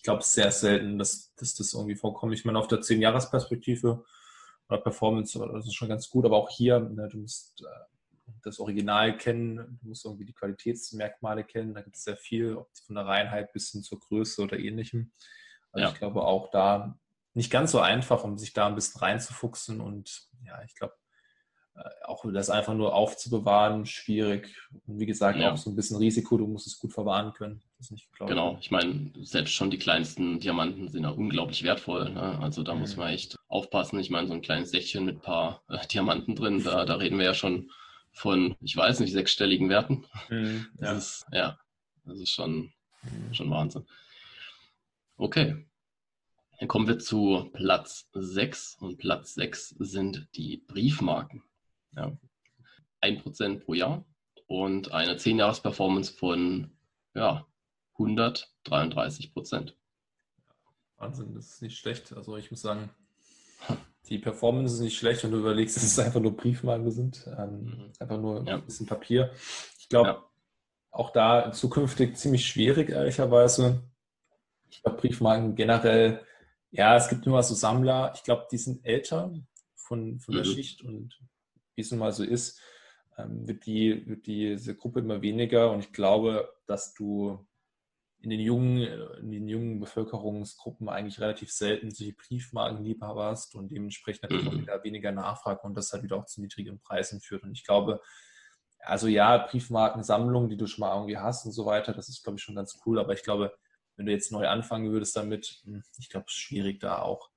ich 0.03 0.05
glaube, 0.05 0.21
sehr 0.21 0.51
selten, 0.51 0.99
dass, 0.99 1.33
dass 1.35 1.55
das 1.55 1.73
irgendwie 1.73 1.95
vorkommt. 1.95 2.33
Ich 2.33 2.43
meine, 2.43 2.59
auf 2.59 2.67
der 2.67 2.79
10-Jahres-Perspektive 2.79 4.03
oder 4.67 4.77
Performance, 4.81 5.39
das 5.39 5.65
ist 5.65 5.75
schon 5.75 5.87
ganz 5.87 6.09
gut, 6.09 6.25
aber 6.25 6.35
auch 6.35 6.49
hier, 6.49 6.77
ne, 6.81 7.07
du 7.07 7.19
musst 7.19 7.61
äh, 7.61 8.31
das 8.43 8.59
Original 8.59 9.15
kennen, 9.15 9.79
du 9.81 9.87
musst 9.87 10.03
irgendwie 10.03 10.25
die 10.25 10.33
Qualitätsmerkmale 10.33 11.45
kennen, 11.45 11.73
da 11.73 11.81
gibt 11.81 11.95
es 11.95 12.03
sehr 12.03 12.17
viel, 12.17 12.57
ob 12.57 12.67
von 12.85 12.95
der 12.95 13.05
Reinheit 13.05 13.53
bis 13.53 13.71
hin 13.71 13.81
zur 13.81 14.01
Größe 14.01 14.41
oder 14.41 14.59
ähnlichem. 14.59 15.13
Also 15.71 15.85
ja. 15.85 15.93
ich 15.93 15.99
glaube 15.99 16.23
auch 16.23 16.51
da 16.51 16.99
nicht 17.33 17.51
ganz 17.51 17.71
so 17.71 17.79
einfach, 17.79 18.23
um 18.23 18.37
sich 18.37 18.53
da 18.53 18.67
ein 18.67 18.75
bisschen 18.75 18.99
reinzufuchsen 18.99 19.81
und 19.81 20.27
ja, 20.45 20.61
ich 20.63 20.75
glaube, 20.75 20.93
äh, 21.75 21.81
auch 22.05 22.23
das 22.31 22.49
einfach 22.49 22.75
nur 22.75 22.93
aufzubewahren, 22.93 23.85
schwierig. 23.85 24.55
Und 24.85 24.99
wie 24.99 25.07
gesagt, 25.07 25.39
ja. 25.39 25.51
auch 25.51 25.57
so 25.57 25.71
ein 25.71 25.75
bisschen 25.75 25.97
Risiko, 25.97 26.37
du 26.37 26.45
musst 26.45 26.67
es 26.67 26.77
gut 26.77 26.93
verwahren 26.93 27.33
können. 27.33 27.63
genau, 28.19 28.57
ich 28.61 28.69
meine, 28.69 29.11
selbst 29.21 29.53
schon 29.53 29.71
die 29.71 29.79
kleinsten 29.79 30.39
Diamanten 30.39 30.89
sind 30.89 31.03
ja 31.03 31.09
unglaublich 31.09 31.63
wertvoll. 31.63 32.11
Ne? 32.11 32.39
Also 32.39 32.61
da 32.61 32.75
mhm. 32.75 32.81
muss 32.81 32.95
man 32.95 33.09
echt 33.09 33.37
aufpassen. 33.47 33.99
Ich 33.99 34.11
meine, 34.11 34.27
so 34.27 34.33
ein 34.33 34.41
kleines 34.41 34.69
Säckchen 34.69 35.05
mit 35.05 35.17
ein 35.17 35.21
paar 35.21 35.63
äh, 35.67 35.85
Diamanten 35.87 36.35
drin, 36.35 36.63
da, 36.63 36.85
da 36.85 36.95
reden 36.95 37.17
wir 37.17 37.25
ja 37.25 37.33
schon 37.33 37.71
von, 38.11 38.55
ich 38.61 38.77
weiß 38.77 38.99
nicht, 38.99 39.11
sechsstelligen 39.11 39.69
Werten. 39.69 40.05
Mhm, 40.29 40.67
ja. 40.79 40.93
Das 40.93 40.97
ist, 40.97 41.25
ja, 41.31 41.57
das 42.05 42.19
ist 42.19 42.29
schon, 42.29 42.71
mhm. 43.01 43.33
schon 43.33 43.49
Wahnsinn. 43.49 43.87
Okay. 45.17 45.65
Dann 46.63 46.69
kommen 46.69 46.87
wir 46.87 46.97
zu 46.97 47.49
Platz 47.51 48.07
6 48.13 48.77
und 48.79 48.97
Platz 48.97 49.33
6 49.33 49.75
sind 49.79 50.29
die 50.33 50.63
Briefmarken. 50.65 51.43
Ja. 51.93 52.17
1% 53.01 53.59
pro 53.59 53.73
Jahr 53.73 54.05
und 54.47 54.93
eine 54.93 55.15
10-Jahres-Performance 55.15 56.13
von 56.13 56.71
ja, 57.15 57.45
133 57.95 59.33
Prozent. 59.33 59.75
Wahnsinn, 60.95 61.35
das 61.35 61.47
ist 61.47 61.61
nicht 61.63 61.77
schlecht. 61.77 62.13
Also 62.13 62.37
ich 62.37 62.49
muss 62.49 62.61
sagen, 62.61 62.89
die 64.07 64.19
Performance 64.19 64.75
ist 64.75 64.79
nicht 64.79 64.97
schlecht, 64.97 65.21
wenn 65.25 65.31
du 65.31 65.39
überlegst, 65.39 65.75
dass 65.75 65.83
es 65.83 65.99
einfach 65.99 66.21
nur 66.21 66.37
Briefmarken 66.37 66.91
sind, 66.91 67.27
ähm, 67.37 67.65
mhm. 67.65 67.91
einfach 67.99 68.17
nur 68.17 68.41
ja. 68.47 68.53
ein 68.53 68.65
bisschen 68.65 68.85
Papier. 68.85 69.33
Ich 69.79 69.89
glaube, 69.89 70.07
ja. 70.07 70.29
auch 70.91 71.09
da 71.09 71.51
zukünftig 71.51 72.15
ziemlich 72.15 72.45
schwierig, 72.45 72.87
ehrlicherweise. 72.87 73.83
Ich 74.69 74.81
glaube, 74.81 75.01
Briefmarken 75.01 75.55
generell, 75.55 76.25
ja, 76.73 76.97
es 76.97 77.07
gibt 77.07 77.25
nur 77.27 77.41
so 77.43 77.53
Sammler, 77.53 78.11
ich 78.15 78.23
glaube, 78.23 78.47
die 78.51 78.57
sind 78.57 78.83
älter 78.83 79.31
von, 79.75 80.19
von 80.19 80.33
der 80.33 80.43
mhm. 80.43 80.49
Schicht 80.49 80.83
und 80.83 81.19
wie 81.75 81.81
es 81.81 81.91
nun 81.91 81.99
mal 81.99 82.11
so 82.11 82.23
ist, 82.23 82.59
ähm, 83.17 83.47
wird, 83.47 83.65
die, 83.67 84.07
wird 84.07 84.25
diese 84.25 84.75
Gruppe 84.75 84.99
immer 84.99 85.21
weniger 85.21 85.71
und 85.71 85.81
ich 85.81 85.93
glaube, 85.93 86.51
dass 86.65 86.95
du 86.95 87.47
in 88.21 88.31
den 88.31 88.39
jungen, 88.39 88.81
in 89.19 89.31
den 89.31 89.47
jungen 89.47 89.79
Bevölkerungsgruppen 89.79 90.89
eigentlich 90.89 91.19
relativ 91.19 91.51
selten 91.51 91.91
solche 91.91 92.13
Briefmarkenliebhaber 92.13 93.25
hast 93.25 93.53
und 93.53 93.69
dementsprechend 93.69 94.23
natürlich 94.23 94.47
auch 94.47 94.53
mhm. 94.53 94.61
wieder 94.61 94.83
weniger 94.83 95.11
Nachfrage 95.11 95.61
und 95.63 95.75
das 95.75 95.91
halt 95.93 96.03
wieder 96.03 96.17
auch 96.17 96.25
zu 96.25 96.41
niedrigen 96.41 96.79
Preisen 96.79 97.21
führt. 97.21 97.43
Und 97.43 97.51
ich 97.51 97.65
glaube, 97.65 98.01
also 98.79 99.07
ja, 99.07 99.37
Briefmarkensammlung, 99.37 100.49
die 100.49 100.57
du 100.57 100.65
schon 100.67 100.81
mal 100.81 100.95
irgendwie 100.95 101.17
hast 101.17 101.45
und 101.45 101.51
so 101.51 101.65
weiter, 101.65 101.93
das 101.93 102.09
ist, 102.09 102.23
glaube 102.23 102.37
ich, 102.39 102.43
schon 102.43 102.55
ganz 102.55 102.79
cool. 102.85 102.97
Aber 102.97 103.13
ich 103.13 103.23
glaube, 103.23 103.53
wenn 103.95 104.05
du 104.05 104.11
jetzt 104.11 104.31
neu 104.31 104.47
anfangen 104.47 104.91
würdest 104.91 105.15
damit, 105.15 105.61
hm, 105.63 105.83
ich 105.99 106.09
glaube, 106.09 106.25
es 106.27 106.33
ist 106.33 106.39
schwierig, 106.39 106.79
da 106.79 106.99
auch 107.01 107.29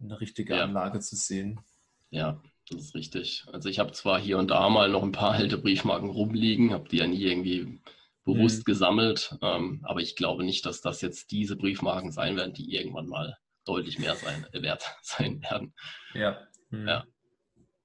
eine 0.00 0.20
richtige 0.20 0.56
ja. 0.56 0.64
Anlage 0.64 1.00
zu 1.00 1.16
sehen. 1.16 1.60
Ja, 2.10 2.40
das 2.70 2.80
ist 2.80 2.94
richtig. 2.94 3.44
Also 3.52 3.68
ich 3.68 3.78
habe 3.78 3.92
zwar 3.92 4.18
hier 4.18 4.38
und 4.38 4.50
da 4.50 4.68
mal 4.68 4.88
noch 4.88 5.02
ein 5.02 5.12
paar 5.12 5.32
alte 5.32 5.58
Briefmarken 5.58 6.10
rumliegen, 6.10 6.72
habe 6.72 6.88
die 6.88 6.98
ja 6.98 7.06
nie 7.06 7.22
irgendwie 7.22 7.80
bewusst 8.24 8.60
mhm. 8.60 8.64
gesammelt. 8.64 9.36
Ähm, 9.42 9.80
aber 9.84 10.00
ich 10.00 10.16
glaube 10.16 10.44
nicht, 10.44 10.64
dass 10.66 10.80
das 10.80 11.00
jetzt 11.00 11.30
diese 11.30 11.56
Briefmarken 11.56 12.10
sein 12.10 12.36
werden, 12.36 12.54
die 12.54 12.74
irgendwann 12.74 13.08
mal 13.08 13.36
deutlich 13.64 13.98
mehr 13.98 14.16
sein, 14.16 14.46
äh, 14.52 14.62
wert 14.62 14.84
sein 15.02 15.42
werden. 15.42 15.74
Ja. 16.14 16.40
Mhm. 16.70 16.88
Ja, 16.88 17.04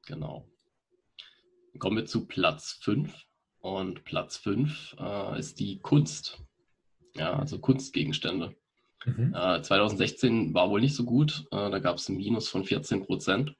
genau. 0.06 0.48
Dann 1.72 1.80
kommen 1.80 1.98
wir 1.98 2.06
zu 2.06 2.26
Platz 2.26 2.80
5. 2.82 3.14
Und 3.62 4.06
Platz 4.06 4.38
5 4.38 4.96
äh, 5.00 5.40
ist 5.40 5.60
die 5.60 5.80
Kunst. 5.80 6.42
Ja, 7.20 7.38
also 7.38 7.60
Kunstgegenstände. 7.60 8.56
Mhm. 9.06 9.36
Äh, 9.36 9.62
2016 9.62 10.54
war 10.54 10.70
wohl 10.70 10.80
nicht 10.80 10.96
so 10.96 11.04
gut. 11.04 11.46
Äh, 11.52 11.70
da 11.70 11.80
gab 11.80 11.98
es 11.98 12.08
ein 12.08 12.16
Minus 12.16 12.48
von 12.48 12.64
14 12.64 13.06
Prozent. 13.06 13.56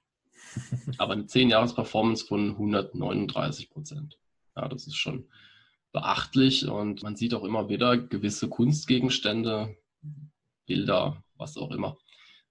aber 0.98 1.14
eine 1.14 1.24
10-Jahres-Performance 1.24 2.26
von 2.26 2.52
139 2.52 3.70
Prozent. 3.70 4.18
Ja, 4.56 4.68
das 4.68 4.88
ist 4.88 4.96
schon 4.96 5.28
beachtlich 5.92 6.68
und 6.68 7.04
man 7.04 7.16
sieht 7.16 7.34
auch 7.34 7.44
immer 7.44 7.68
wieder 7.68 7.98
gewisse 7.98 8.48
Kunstgegenstände, 8.48 9.76
Bilder, 10.66 11.24
was 11.36 11.58
auch 11.58 11.72
immer, 11.72 11.98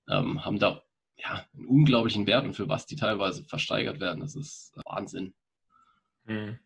ähm, 0.09 0.45
haben 0.45 0.59
da 0.59 0.83
ja, 1.17 1.47
einen 1.55 1.67
unglaublichen 1.67 2.27
Wert 2.27 2.45
und 2.45 2.55
für 2.55 2.69
was 2.69 2.87
die 2.87 2.97
teilweise 2.97 3.45
versteigert 3.45 4.01
werden. 4.01 4.21
Das 4.21 4.37
ist 4.37 4.73
Wahnsinn. 4.85 5.35
Hm. 6.27 6.59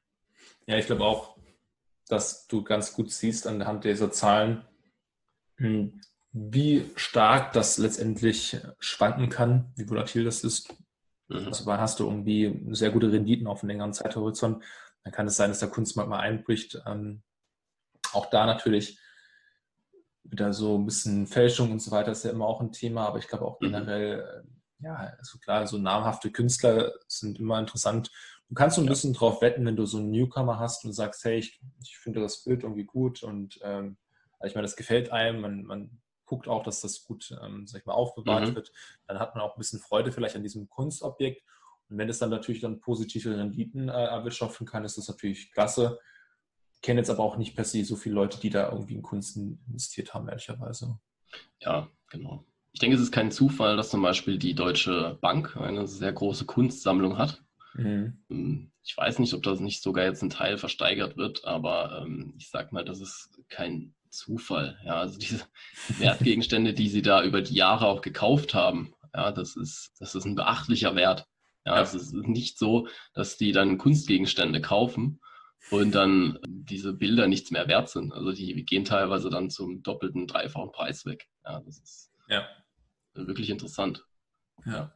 Ja, 0.66 0.78
ich 0.78 0.86
glaube 0.86 1.04
auch, 1.04 1.36
dass 2.12 2.46
du 2.46 2.62
ganz 2.62 2.92
gut 2.92 3.10
siehst 3.10 3.46
anhand 3.46 3.84
dieser 3.84 4.12
Zahlen, 4.12 4.64
hm, 5.56 6.00
wie 6.32 6.90
stark 6.94 7.52
das 7.52 7.78
letztendlich 7.78 8.58
schwanken 8.78 9.30
kann, 9.30 9.72
wie 9.76 9.88
volatil 9.88 10.24
das 10.24 10.44
ist. 10.44 10.74
Mhm. 11.28 11.46
Also 11.46 11.72
hast 11.72 12.00
du 12.00 12.04
irgendwie 12.04 12.60
sehr 12.74 12.90
gute 12.90 13.10
Renditen 13.10 13.46
auf 13.46 13.62
einem 13.62 13.70
längeren 13.70 13.92
Zeithorizont. 13.94 14.62
Dann 15.04 15.12
kann 15.12 15.26
es 15.26 15.36
sein, 15.36 15.50
dass 15.50 15.60
der 15.60 15.70
Kunstmarkt 15.70 16.10
mal 16.10 16.20
einbricht. 16.20 16.82
Ähm, 16.86 17.22
auch 18.12 18.26
da 18.26 18.44
natürlich 18.44 18.98
wieder 20.24 20.52
so 20.52 20.78
ein 20.78 20.84
bisschen 20.84 21.26
Fälschung 21.26 21.72
und 21.72 21.80
so 21.80 21.90
weiter 21.90 22.12
ist 22.12 22.24
ja 22.24 22.30
immer 22.30 22.46
auch 22.46 22.60
ein 22.60 22.72
Thema, 22.72 23.06
aber 23.06 23.18
ich 23.18 23.28
glaube 23.28 23.46
auch 23.46 23.58
mhm. 23.60 23.66
generell, 23.66 24.44
äh, 24.80 24.84
ja, 24.84 25.14
also 25.18 25.38
klar, 25.38 25.66
so 25.66 25.78
namhafte 25.78 26.30
Künstler 26.30 26.92
sind 27.08 27.38
immer 27.38 27.58
interessant. 27.58 28.10
Du 28.52 28.56
kannst 28.56 28.76
so 28.76 28.82
ein 28.82 28.84
ja. 28.84 28.90
bisschen 28.90 29.14
drauf 29.14 29.40
wetten, 29.40 29.64
wenn 29.64 29.76
du 29.76 29.86
so 29.86 29.96
einen 29.96 30.10
Newcomer 30.10 30.58
hast 30.58 30.84
und 30.84 30.92
sagst, 30.92 31.24
hey, 31.24 31.38
ich, 31.38 31.58
ich 31.82 31.96
finde 31.96 32.20
das 32.20 32.44
Bild 32.44 32.64
irgendwie 32.64 32.84
gut 32.84 33.22
und 33.22 33.58
ähm, 33.62 33.96
also 34.38 34.50
ich 34.50 34.54
meine, 34.54 34.66
das 34.66 34.76
gefällt 34.76 35.10
einem, 35.10 35.40
man, 35.40 35.62
man 35.62 36.02
guckt 36.26 36.48
auch, 36.48 36.62
dass 36.62 36.82
das 36.82 37.02
gut, 37.02 37.34
ähm, 37.42 37.66
sag 37.66 37.80
ich 37.80 37.86
mal, 37.86 37.94
aufbewahrt 37.94 38.50
mhm. 38.50 38.54
wird, 38.54 38.70
dann 39.06 39.18
hat 39.18 39.34
man 39.34 39.42
auch 39.42 39.56
ein 39.56 39.58
bisschen 39.58 39.80
Freude 39.80 40.12
vielleicht 40.12 40.36
an 40.36 40.42
diesem 40.42 40.68
Kunstobjekt 40.68 41.42
und 41.88 41.96
wenn 41.96 42.10
es 42.10 42.18
dann 42.18 42.28
natürlich 42.28 42.60
dann 42.60 42.82
positive 42.82 43.34
Renditen 43.34 43.88
äh, 43.88 44.04
erwirtschaften 44.04 44.66
kann, 44.66 44.84
ist 44.84 44.98
das 44.98 45.08
natürlich 45.08 45.50
klasse. 45.52 45.98
Ich 46.74 46.82
kenne 46.82 47.00
jetzt 47.00 47.08
aber 47.08 47.24
auch 47.24 47.38
nicht 47.38 47.56
per 47.56 47.64
se 47.64 47.82
so 47.86 47.96
viele 47.96 48.16
Leute, 48.16 48.38
die 48.38 48.50
da 48.50 48.70
irgendwie 48.70 48.96
in 48.96 49.02
Kunst 49.02 49.34
investiert 49.34 50.12
haben, 50.12 50.28
ehrlicherweise. 50.28 50.98
Ja, 51.60 51.88
genau. 52.10 52.44
Ich 52.72 52.80
denke, 52.80 52.96
es 52.96 53.02
ist 53.02 53.12
kein 53.12 53.30
Zufall, 53.30 53.78
dass 53.78 53.88
zum 53.88 54.02
Beispiel 54.02 54.36
die 54.36 54.52
Deutsche 54.52 55.16
Bank 55.22 55.56
eine 55.56 55.86
sehr 55.86 56.12
große 56.12 56.44
Kunstsammlung 56.44 57.16
hat. 57.16 57.41
Mhm. 57.74 58.24
Ähm, 58.30 58.72
ich 58.84 58.96
weiß 58.96 59.18
nicht, 59.18 59.34
ob 59.34 59.42
das 59.42 59.60
nicht 59.60 59.82
sogar 59.82 60.04
jetzt 60.04 60.22
ein 60.22 60.30
Teil 60.30 60.58
versteigert 60.58 61.16
wird, 61.16 61.44
aber 61.44 62.02
ähm, 62.02 62.34
ich 62.36 62.50
sag 62.50 62.72
mal, 62.72 62.84
das 62.84 63.00
ist 63.00 63.30
kein 63.48 63.94
Zufall. 64.10 64.78
Ja, 64.84 64.96
also 64.96 65.18
diese 65.18 65.44
Wertgegenstände, 65.98 66.74
die 66.74 66.88
sie 66.88 67.02
da 67.02 67.22
über 67.22 67.42
die 67.42 67.54
Jahre 67.54 67.86
auch 67.86 68.00
gekauft 68.00 68.54
haben, 68.54 68.94
ja, 69.14 69.30
das 69.30 69.56
ist, 69.56 69.92
das 69.98 70.14
ist 70.14 70.24
ein 70.24 70.34
beachtlicher 70.34 70.94
Wert. 70.94 71.26
Ja, 71.64 71.76
ja. 71.76 71.82
es 71.82 71.94
ist 71.94 72.12
nicht 72.12 72.58
so, 72.58 72.88
dass 73.14 73.36
die 73.36 73.52
dann 73.52 73.78
Kunstgegenstände 73.78 74.60
kaufen 74.60 75.20
und 75.70 75.94
dann 75.94 76.38
diese 76.44 76.92
Bilder 76.92 77.28
nichts 77.28 77.50
mehr 77.50 77.68
wert 77.68 77.88
sind. 77.88 78.12
Also 78.12 78.32
die 78.32 78.64
gehen 78.64 78.84
teilweise 78.84 79.30
dann 79.30 79.48
zum 79.48 79.82
doppelten, 79.82 80.26
dreifachen 80.26 80.72
Preis 80.72 81.06
weg. 81.06 81.28
Ja, 81.44 81.60
das 81.60 81.78
ist 81.78 82.10
ja. 82.28 82.48
wirklich 83.14 83.50
interessant. 83.50 84.04
Ja. 84.66 84.92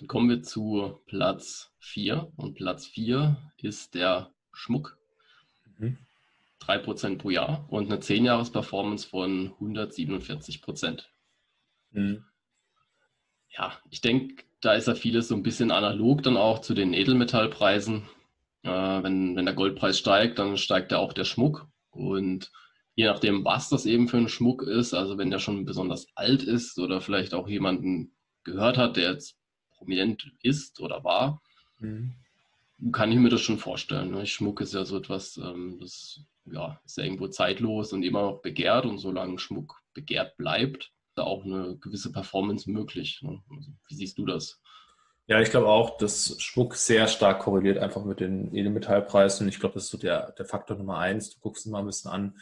Dann 0.00 0.08
kommen 0.08 0.30
wir 0.30 0.42
zu 0.42 0.98
Platz 1.04 1.74
4 1.80 2.32
und 2.36 2.54
Platz 2.54 2.86
4 2.86 3.36
ist 3.58 3.94
der 3.94 4.32
Schmuck. 4.50 4.96
Mhm. 5.76 5.98
3% 6.60 7.18
pro 7.18 7.28
Jahr 7.28 7.66
und 7.68 7.92
eine 7.92 8.00
10-Jahres-Performance 8.00 9.06
von 9.06 9.52
147%. 9.60 11.04
Mhm. 11.90 12.24
Ja, 13.50 13.78
ich 13.90 14.00
denke, 14.00 14.44
da 14.62 14.72
ist 14.72 14.88
ja 14.88 14.94
vieles 14.94 15.28
so 15.28 15.34
ein 15.34 15.42
bisschen 15.42 15.70
analog 15.70 16.22
dann 16.22 16.38
auch 16.38 16.60
zu 16.60 16.72
den 16.72 16.94
Edelmetallpreisen. 16.94 18.08
Äh, 18.62 18.70
wenn, 19.02 19.36
wenn 19.36 19.44
der 19.44 19.54
Goldpreis 19.54 19.98
steigt, 19.98 20.38
dann 20.38 20.56
steigt 20.56 20.92
ja 20.92 20.98
auch 20.98 21.12
der 21.12 21.24
Schmuck. 21.24 21.68
Und 21.90 22.50
je 22.94 23.04
nachdem, 23.04 23.44
was 23.44 23.68
das 23.68 23.84
eben 23.84 24.08
für 24.08 24.16
ein 24.16 24.30
Schmuck 24.30 24.62
ist, 24.62 24.94
also 24.94 25.18
wenn 25.18 25.30
der 25.30 25.40
schon 25.40 25.66
besonders 25.66 26.06
alt 26.14 26.42
ist 26.42 26.78
oder 26.78 27.02
vielleicht 27.02 27.34
auch 27.34 27.48
jemanden 27.48 28.14
gehört 28.44 28.78
hat, 28.78 28.96
der 28.96 29.12
jetzt 29.12 29.39
prominent 29.80 30.30
ist 30.42 30.80
oder 30.80 31.02
war, 31.02 31.42
mhm. 31.80 32.12
kann 32.92 33.10
ich 33.10 33.18
mir 33.18 33.30
das 33.30 33.40
schon 33.40 33.58
vorstellen. 33.58 34.12
Ne? 34.12 34.26
Schmuck 34.26 34.60
ist 34.60 34.74
ja 34.74 34.84
so 34.84 34.98
etwas, 34.98 35.36
ähm, 35.38 35.78
das 35.80 36.20
ja, 36.44 36.80
ist 36.84 36.98
ja 36.98 37.04
irgendwo 37.04 37.28
zeitlos 37.28 37.92
und 37.92 38.02
immer 38.02 38.22
noch 38.22 38.42
begehrt 38.42 38.84
und 38.84 38.98
solange 38.98 39.38
Schmuck 39.38 39.82
begehrt 39.94 40.36
bleibt, 40.36 40.92
da 41.14 41.24
auch 41.24 41.44
eine 41.44 41.76
gewisse 41.76 42.12
Performance 42.12 42.70
möglich. 42.70 43.20
Ne? 43.22 43.42
Also, 43.56 43.72
wie 43.88 43.94
siehst 43.94 44.18
du 44.18 44.26
das? 44.26 44.60
Ja, 45.26 45.40
ich 45.40 45.50
glaube 45.50 45.68
auch, 45.68 45.96
dass 45.96 46.36
Schmuck 46.40 46.74
sehr 46.74 47.06
stark 47.06 47.40
korreliert 47.40 47.78
einfach 47.78 48.04
mit 48.04 48.20
den 48.20 48.54
Edelmetallpreisen. 48.54 49.48
Ich 49.48 49.60
glaube, 49.60 49.74
das 49.74 49.84
ist 49.84 49.90
so 49.90 49.98
der, 49.98 50.32
der 50.32 50.44
Faktor 50.44 50.76
Nummer 50.76 50.98
eins. 50.98 51.30
Du 51.30 51.38
guckst 51.40 51.66
mal 51.66 51.78
ein 51.78 51.86
bisschen 51.86 52.10
an, 52.10 52.36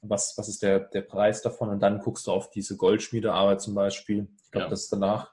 was, 0.00 0.34
was 0.38 0.48
ist 0.48 0.62
der, 0.62 0.80
der 0.80 1.02
Preis 1.02 1.42
davon 1.42 1.68
und 1.68 1.80
dann 1.80 1.98
guckst 1.98 2.26
du 2.26 2.32
auf 2.32 2.50
diese 2.50 2.76
Goldschmiedearbeit 2.76 3.60
zum 3.60 3.74
Beispiel. 3.74 4.28
Ich 4.42 4.50
glaube, 4.50 4.64
ja. 4.64 4.70
das 4.70 4.84
ist 4.84 4.92
danach. 4.92 5.32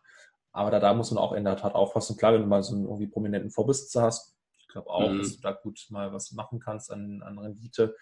Aber 0.58 0.72
da, 0.72 0.80
da 0.80 0.94
muss 0.94 1.12
man 1.12 1.24
auch 1.24 1.34
in 1.34 1.44
der 1.44 1.56
Tat 1.56 1.76
aufpassen. 1.76 2.18
Klar, 2.18 2.34
wenn 2.34 2.42
du 2.42 2.48
mal 2.48 2.64
so 2.64 2.76
einen 2.76 2.86
irgendwie 2.86 3.06
prominenten 3.06 3.52
Vorbesitzer 3.52 4.02
hast, 4.02 4.36
ich 4.58 4.68
glaube 4.68 4.90
auch, 4.90 5.08
mhm. 5.08 5.20
dass 5.20 5.36
du 5.36 5.42
da 5.42 5.52
gut 5.52 5.86
mal 5.90 6.12
was 6.12 6.32
machen 6.32 6.60
kannst 6.60 6.92
an, 6.92 7.22
an 7.22 7.38
Rendite 7.38 7.96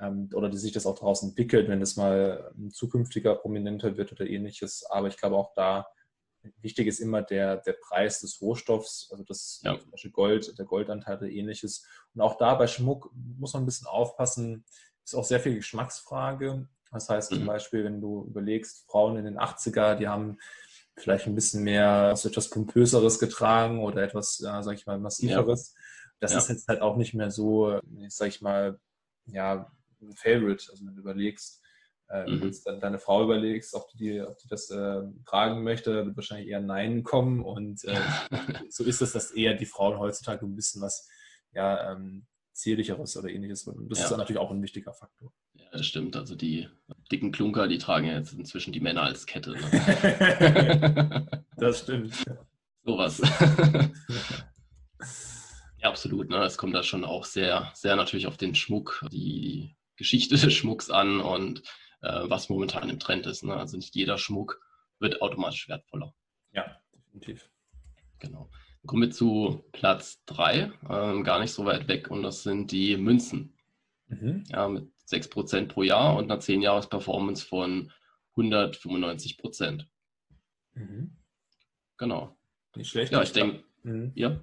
ähm, 0.00 0.30
oder 0.32 0.48
die 0.48 0.56
sich 0.56 0.72
das 0.72 0.86
auch 0.86 0.98
daraus 0.98 1.22
entwickelt, 1.22 1.68
wenn 1.68 1.82
es 1.82 1.96
mal 1.96 2.50
ein 2.56 2.70
zukünftiger 2.70 3.34
Prominenter 3.34 3.98
wird 3.98 4.12
oder 4.12 4.26
ähnliches. 4.26 4.86
Aber 4.88 5.08
ich 5.08 5.18
glaube 5.18 5.36
auch 5.36 5.52
da 5.54 5.86
wichtig 6.62 6.86
ist 6.86 7.00
immer 7.00 7.20
der, 7.20 7.58
der 7.58 7.74
Preis 7.74 8.22
des 8.22 8.40
Rohstoffs, 8.40 9.08
also 9.10 9.22
das 9.22 9.60
ja. 9.62 9.78
zum 9.78 9.90
Beispiel 9.90 10.10
Gold, 10.10 10.58
der 10.58 10.64
Goldanteil 10.64 11.18
oder 11.18 11.28
ähnliches. 11.28 11.86
Und 12.14 12.22
auch 12.22 12.36
da 12.38 12.54
bei 12.54 12.66
Schmuck 12.66 13.10
muss 13.14 13.52
man 13.52 13.62
ein 13.62 13.66
bisschen 13.66 13.88
aufpassen, 13.88 14.64
ist 15.04 15.14
auch 15.14 15.24
sehr 15.24 15.40
viel 15.40 15.56
Geschmacksfrage. 15.56 16.66
Das 16.90 17.10
heißt 17.10 17.32
mhm. 17.32 17.36
zum 17.36 17.46
Beispiel, 17.46 17.84
wenn 17.84 18.00
du 18.00 18.24
überlegst, 18.24 18.86
Frauen 18.86 19.18
in 19.18 19.26
den 19.26 19.38
80er, 19.38 19.96
die 19.96 20.08
haben 20.08 20.38
vielleicht 20.96 21.26
ein 21.26 21.34
bisschen 21.34 21.64
mehr 21.64 22.14
so 22.16 22.28
etwas 22.28 22.50
Pompöseres 22.50 23.18
getragen 23.18 23.82
oder 23.82 24.02
etwas, 24.02 24.38
ja, 24.38 24.62
sag 24.62 24.76
ich 24.76 24.86
mal, 24.86 24.98
massiveres. 24.98 25.74
Ja. 25.74 25.80
Das 26.20 26.32
ja. 26.32 26.38
ist 26.38 26.48
jetzt 26.48 26.68
halt 26.68 26.80
auch 26.80 26.96
nicht 26.96 27.14
mehr 27.14 27.30
so, 27.30 27.80
sag 28.08 28.28
ich 28.28 28.40
mal, 28.40 28.78
ja, 29.26 29.70
ein 30.00 30.14
Favorite. 30.14 30.70
Also 30.70 30.86
wenn 30.86 30.94
du 30.94 31.00
überlegst, 31.00 31.60
äh, 32.08 32.30
mhm. 32.30 32.42
willst 32.42 32.66
dann 32.66 32.80
deine 32.80 32.98
Frau 32.98 33.24
überlegst, 33.24 33.74
ob 33.74 33.90
du, 33.90 33.96
die, 33.96 34.20
ob 34.20 34.38
die 34.38 34.48
das 34.48 34.70
äh, 34.70 35.02
tragen 35.26 35.62
möchte, 35.64 36.06
wird 36.06 36.16
wahrscheinlich 36.16 36.48
eher 36.48 36.60
Nein 36.60 37.02
kommen. 37.02 37.42
Und 37.42 37.84
äh, 37.84 38.00
so 38.70 38.84
ist 38.84 39.02
es, 39.02 39.12
dass 39.12 39.32
eher 39.32 39.54
die 39.54 39.66
Frauen 39.66 39.98
heutzutage 39.98 40.46
ein 40.46 40.54
bisschen 40.54 40.82
was 40.82 41.08
ja, 41.52 41.92
ähm, 41.92 42.26
zierlicheres 42.52 43.16
oder 43.16 43.28
ähnliches. 43.28 43.66
Und 43.66 43.90
das 43.90 43.98
ja. 43.98 44.04
ist 44.06 44.16
natürlich 44.16 44.40
auch 44.40 44.50
ein 44.50 44.62
wichtiger 44.62 44.92
Faktor. 44.92 45.32
Ja, 45.54 45.66
das 45.72 45.86
stimmt. 45.86 46.16
Also 46.16 46.36
die 46.36 46.68
dicken 47.14 47.30
Klunker, 47.30 47.68
die 47.68 47.78
tragen 47.78 48.08
ja 48.08 48.14
jetzt 48.14 48.32
inzwischen 48.32 48.72
die 48.72 48.80
Männer 48.80 49.02
als 49.02 49.24
Kette. 49.24 49.52
Ne? 49.52 51.26
das 51.56 51.78
stimmt. 51.80 52.24
Sowas. 52.82 53.22
ja, 55.78 55.88
absolut. 55.88 56.28
Ne? 56.28 56.38
Es 56.38 56.58
kommt 56.58 56.74
da 56.74 56.82
schon 56.82 57.04
auch 57.04 57.24
sehr, 57.24 57.70
sehr 57.74 57.94
natürlich 57.94 58.26
auf 58.26 58.36
den 58.36 58.56
Schmuck, 58.56 59.06
die 59.12 59.76
Geschichte 59.94 60.34
des 60.36 60.52
Schmucks 60.52 60.90
an 60.90 61.20
und 61.20 61.62
äh, 62.02 62.22
was 62.24 62.48
momentan 62.48 62.90
im 62.90 62.98
Trend 62.98 63.26
ist. 63.26 63.44
Ne? 63.44 63.54
Also 63.56 63.76
nicht 63.76 63.94
jeder 63.94 64.18
Schmuck 64.18 64.60
wird 64.98 65.22
automatisch 65.22 65.68
wertvoller. 65.68 66.12
Ja, 66.50 66.80
definitiv. 66.92 67.48
Genau. 68.18 68.50
Kommen 68.86 69.02
wir 69.02 69.10
zu 69.12 69.64
Platz 69.70 70.20
3, 70.26 70.72
ähm, 70.90 71.22
gar 71.22 71.38
nicht 71.38 71.52
so 71.52 71.64
weit 71.64 71.86
weg, 71.86 72.10
und 72.10 72.24
das 72.24 72.42
sind 72.42 72.72
die 72.72 72.96
Münzen. 72.96 73.56
Mhm. 74.08 74.44
Ja, 74.48 74.68
mit 74.68 74.93
6% 75.10 75.68
pro 75.68 75.82
Jahr 75.82 76.16
und 76.16 76.30
einer 76.30 76.40
10-Jahres-Performance 76.40 77.46
von 77.46 77.92
195%. 78.36 79.84
Mhm. 80.74 81.16
Genau. 81.98 82.36
Nicht 82.74 82.90
schlecht. 82.90 83.12
Ja, 83.12 83.22
ich 83.22 83.32
denke, 83.32 83.62
mhm. 83.82 84.12
ja. 84.14 84.40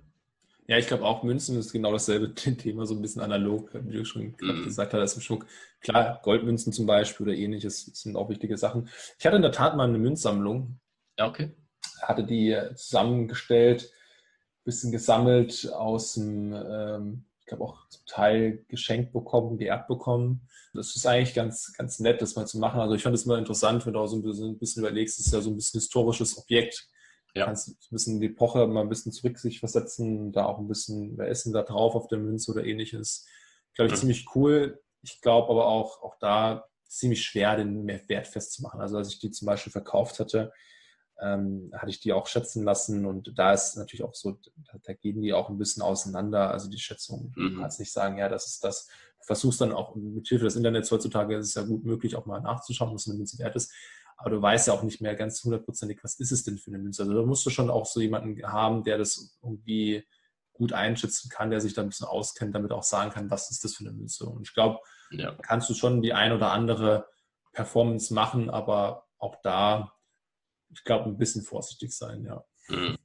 Ja, 0.67 0.77
ich 0.77 0.87
glaube 0.87 1.03
auch 1.03 1.23
Münzen 1.23 1.57
ist 1.57 1.73
genau 1.73 1.91
dasselbe 1.91 2.33
Thema, 2.35 2.85
so 2.85 2.95
ein 2.95 3.01
bisschen 3.01 3.21
analog, 3.21 3.71
wie 3.73 3.97
du 3.97 4.05
schon 4.05 4.35
mm. 4.39 4.63
gesagt 4.63 4.93
hast, 4.93 5.15
im 5.15 5.21
Schmuck. 5.21 5.45
Klar, 5.81 6.21
Goldmünzen 6.23 6.71
zum 6.71 6.85
Beispiel 6.85 7.27
oder 7.27 7.35
ähnliches 7.35 7.87
sind 7.87 8.15
auch 8.15 8.29
wichtige 8.29 8.57
Sachen. 8.57 8.87
Ich 9.19 9.25
hatte 9.25 9.35
in 9.35 9.41
der 9.41 9.51
Tat 9.51 9.75
mal 9.75 9.89
eine 9.89 9.97
Münzsammlung. 9.97 10.79
Ja, 11.17 11.27
okay. 11.27 11.51
Hatte 12.01 12.23
die 12.23 12.57
zusammengestellt 12.75 13.91
bisschen 14.63 14.91
gesammelt 14.91 15.71
aus 15.73 16.13
dem, 16.13 16.53
ähm, 16.53 17.25
glaube 17.51 17.65
auch 17.65 17.87
zum 17.89 18.05
Teil 18.05 18.63
geschenkt 18.69 19.11
bekommen, 19.11 19.57
geerbt 19.57 19.87
bekommen. 19.87 20.47
Das 20.73 20.95
ist 20.95 21.05
eigentlich 21.05 21.33
ganz, 21.33 21.73
ganz 21.77 21.99
nett, 21.99 22.21
das 22.21 22.35
mal 22.35 22.47
zu 22.47 22.59
machen. 22.59 22.79
Also 22.79 22.95
ich 22.95 23.03
fand 23.03 23.13
es 23.13 23.25
immer 23.25 23.37
interessant, 23.37 23.85
wenn 23.85 23.93
du 23.93 23.99
auch 23.99 24.07
so 24.07 24.15
ein 24.15 24.21
bisschen, 24.21 24.51
ein 24.51 24.57
bisschen 24.57 24.83
überlegst, 24.83 25.19
das 25.19 25.27
ist 25.27 25.33
ja 25.33 25.41
so 25.41 25.49
ein 25.49 25.57
bisschen 25.57 25.79
historisches 25.81 26.37
Objekt. 26.37 26.87
Ja. 27.35 27.41
Du 27.41 27.45
kannst 27.47 27.67
ein 27.67 27.75
bisschen 27.91 28.21
die 28.21 28.27
Epoche 28.27 28.65
mal 28.67 28.81
ein 28.81 28.89
bisschen 28.89 29.11
zurück 29.11 29.37
sich 29.37 29.59
versetzen, 29.59 30.31
da 30.31 30.45
auch 30.45 30.59
ein 30.59 30.67
bisschen, 30.67 31.17
wer 31.17 31.27
ist 31.27 31.45
denn 31.45 31.53
da 31.53 31.63
drauf 31.63 31.93
auf 31.93 32.07
der 32.07 32.19
Münze 32.19 32.51
oder 32.51 32.63
ähnliches. 32.63 33.27
Glaube 33.75 33.87
ich, 33.87 33.95
mhm. 33.95 33.99
ziemlich 33.99 34.25
cool. 34.35 34.81
Ich 35.01 35.19
glaube 35.19 35.49
aber 35.49 35.67
auch, 35.67 36.01
auch 36.03 36.15
da 36.19 36.65
ziemlich 36.87 37.23
schwer, 37.23 37.57
den 37.57 37.85
Wert 37.87 38.27
festzumachen. 38.27 38.79
Also 38.79 38.97
als 38.97 39.09
ich 39.09 39.19
die 39.19 39.31
zum 39.31 39.45
Beispiel 39.45 39.71
verkauft 39.71 40.19
hatte, 40.19 40.53
ähm, 41.21 41.71
hatte 41.73 41.91
ich 41.91 41.99
die 41.99 42.13
auch 42.13 42.27
schätzen 42.27 42.63
lassen 42.63 43.05
und 43.05 43.37
da 43.37 43.53
ist 43.53 43.77
natürlich 43.77 44.03
auch 44.03 44.15
so, 44.15 44.39
da, 44.57 44.79
da 44.83 44.93
gehen 44.93 45.21
die 45.21 45.33
auch 45.33 45.49
ein 45.49 45.57
bisschen 45.57 45.83
auseinander, 45.83 46.51
also 46.51 46.69
die 46.69 46.79
Schätzung. 46.79 47.31
Mhm. 47.35 47.55
Du 47.55 47.61
kannst 47.61 47.79
nicht 47.79 47.93
sagen, 47.93 48.17
ja, 48.17 48.27
das 48.27 48.47
ist 48.47 48.63
das. 48.63 48.87
Du 49.19 49.25
versuchst 49.27 49.61
dann 49.61 49.71
auch 49.71 49.95
mit 49.95 50.27
Hilfe 50.27 50.45
des 50.45 50.55
Internets 50.55 50.91
heutzutage 50.91 51.37
ist 51.37 51.49
es 51.49 51.53
ja 51.53 51.61
gut 51.61 51.85
möglich, 51.85 52.15
auch 52.15 52.25
mal 52.25 52.41
nachzuschauen, 52.41 52.93
was 52.93 53.07
eine 53.07 53.17
Münze 53.17 53.37
wert 53.37 53.55
ist. 53.55 53.71
Aber 54.17 54.31
du 54.31 54.41
weißt 54.41 54.67
ja 54.67 54.73
auch 54.73 54.83
nicht 54.83 55.01
mehr 55.01 55.15
ganz 55.15 55.43
hundertprozentig, 55.43 56.03
was 56.03 56.19
ist 56.19 56.31
es 56.31 56.43
denn 56.43 56.57
für 56.57 56.71
eine 56.71 56.79
Münze. 56.79 57.03
Also 57.03 57.13
da 57.13 57.25
musst 57.25 57.45
du 57.45 57.51
schon 57.51 57.69
auch 57.69 57.85
so 57.85 58.01
jemanden 58.01 58.41
haben, 58.43 58.83
der 58.83 58.97
das 58.97 59.37
irgendwie 59.43 60.03
gut 60.53 60.73
einschätzen 60.73 61.29
kann, 61.29 61.49
der 61.49 61.61
sich 61.61 61.73
da 61.73 61.81
ein 61.81 61.89
bisschen 61.89 62.07
auskennt, 62.07 62.53
damit 62.55 62.71
auch 62.71 62.83
sagen 62.83 63.11
kann, 63.11 63.31
was 63.31 63.49
ist 63.51 63.63
das 63.63 63.75
für 63.75 63.83
eine 63.83 63.93
Münze. 63.93 64.25
Und 64.25 64.47
ich 64.47 64.53
glaube, 64.53 64.79
ja. 65.11 65.35
kannst 65.41 65.69
du 65.69 65.73
schon 65.73 66.01
die 66.01 66.13
ein 66.13 66.31
oder 66.31 66.51
andere 66.51 67.07
Performance 67.53 68.13
machen, 68.13 68.49
aber 68.49 69.07
auch 69.17 69.35
da 69.43 69.93
ich 70.73 70.83
glaube, 70.83 71.05
ein 71.05 71.17
bisschen 71.17 71.43
vorsichtig 71.43 71.91
sein, 71.91 72.23
ja. 72.25 72.43
Mhm. 72.67 72.97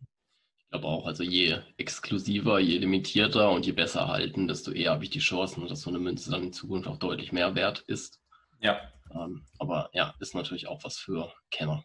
Ich 0.58 0.70
glaube 0.70 0.86
auch, 0.86 1.06
also 1.06 1.22
je 1.22 1.58
exklusiver, 1.76 2.58
je 2.58 2.78
limitierter 2.78 3.50
und 3.50 3.66
je 3.66 3.72
besser 3.72 4.00
erhalten, 4.00 4.48
desto 4.48 4.72
eher 4.72 4.90
habe 4.92 5.04
ich 5.04 5.10
die 5.10 5.20
Chancen, 5.20 5.66
dass 5.68 5.82
so 5.82 5.90
eine 5.90 6.00
Münze 6.00 6.30
dann 6.30 6.44
in 6.44 6.52
Zukunft 6.52 6.88
auch 6.88 6.98
deutlich 6.98 7.32
mehr 7.32 7.54
wert 7.54 7.84
ist. 7.86 8.20
Ja. 8.60 8.80
Ähm, 9.14 9.46
aber 9.58 9.90
ja, 9.92 10.14
ist 10.18 10.34
natürlich 10.34 10.66
auch 10.66 10.82
was 10.82 10.98
für 10.98 11.32
Kenner. 11.50 11.84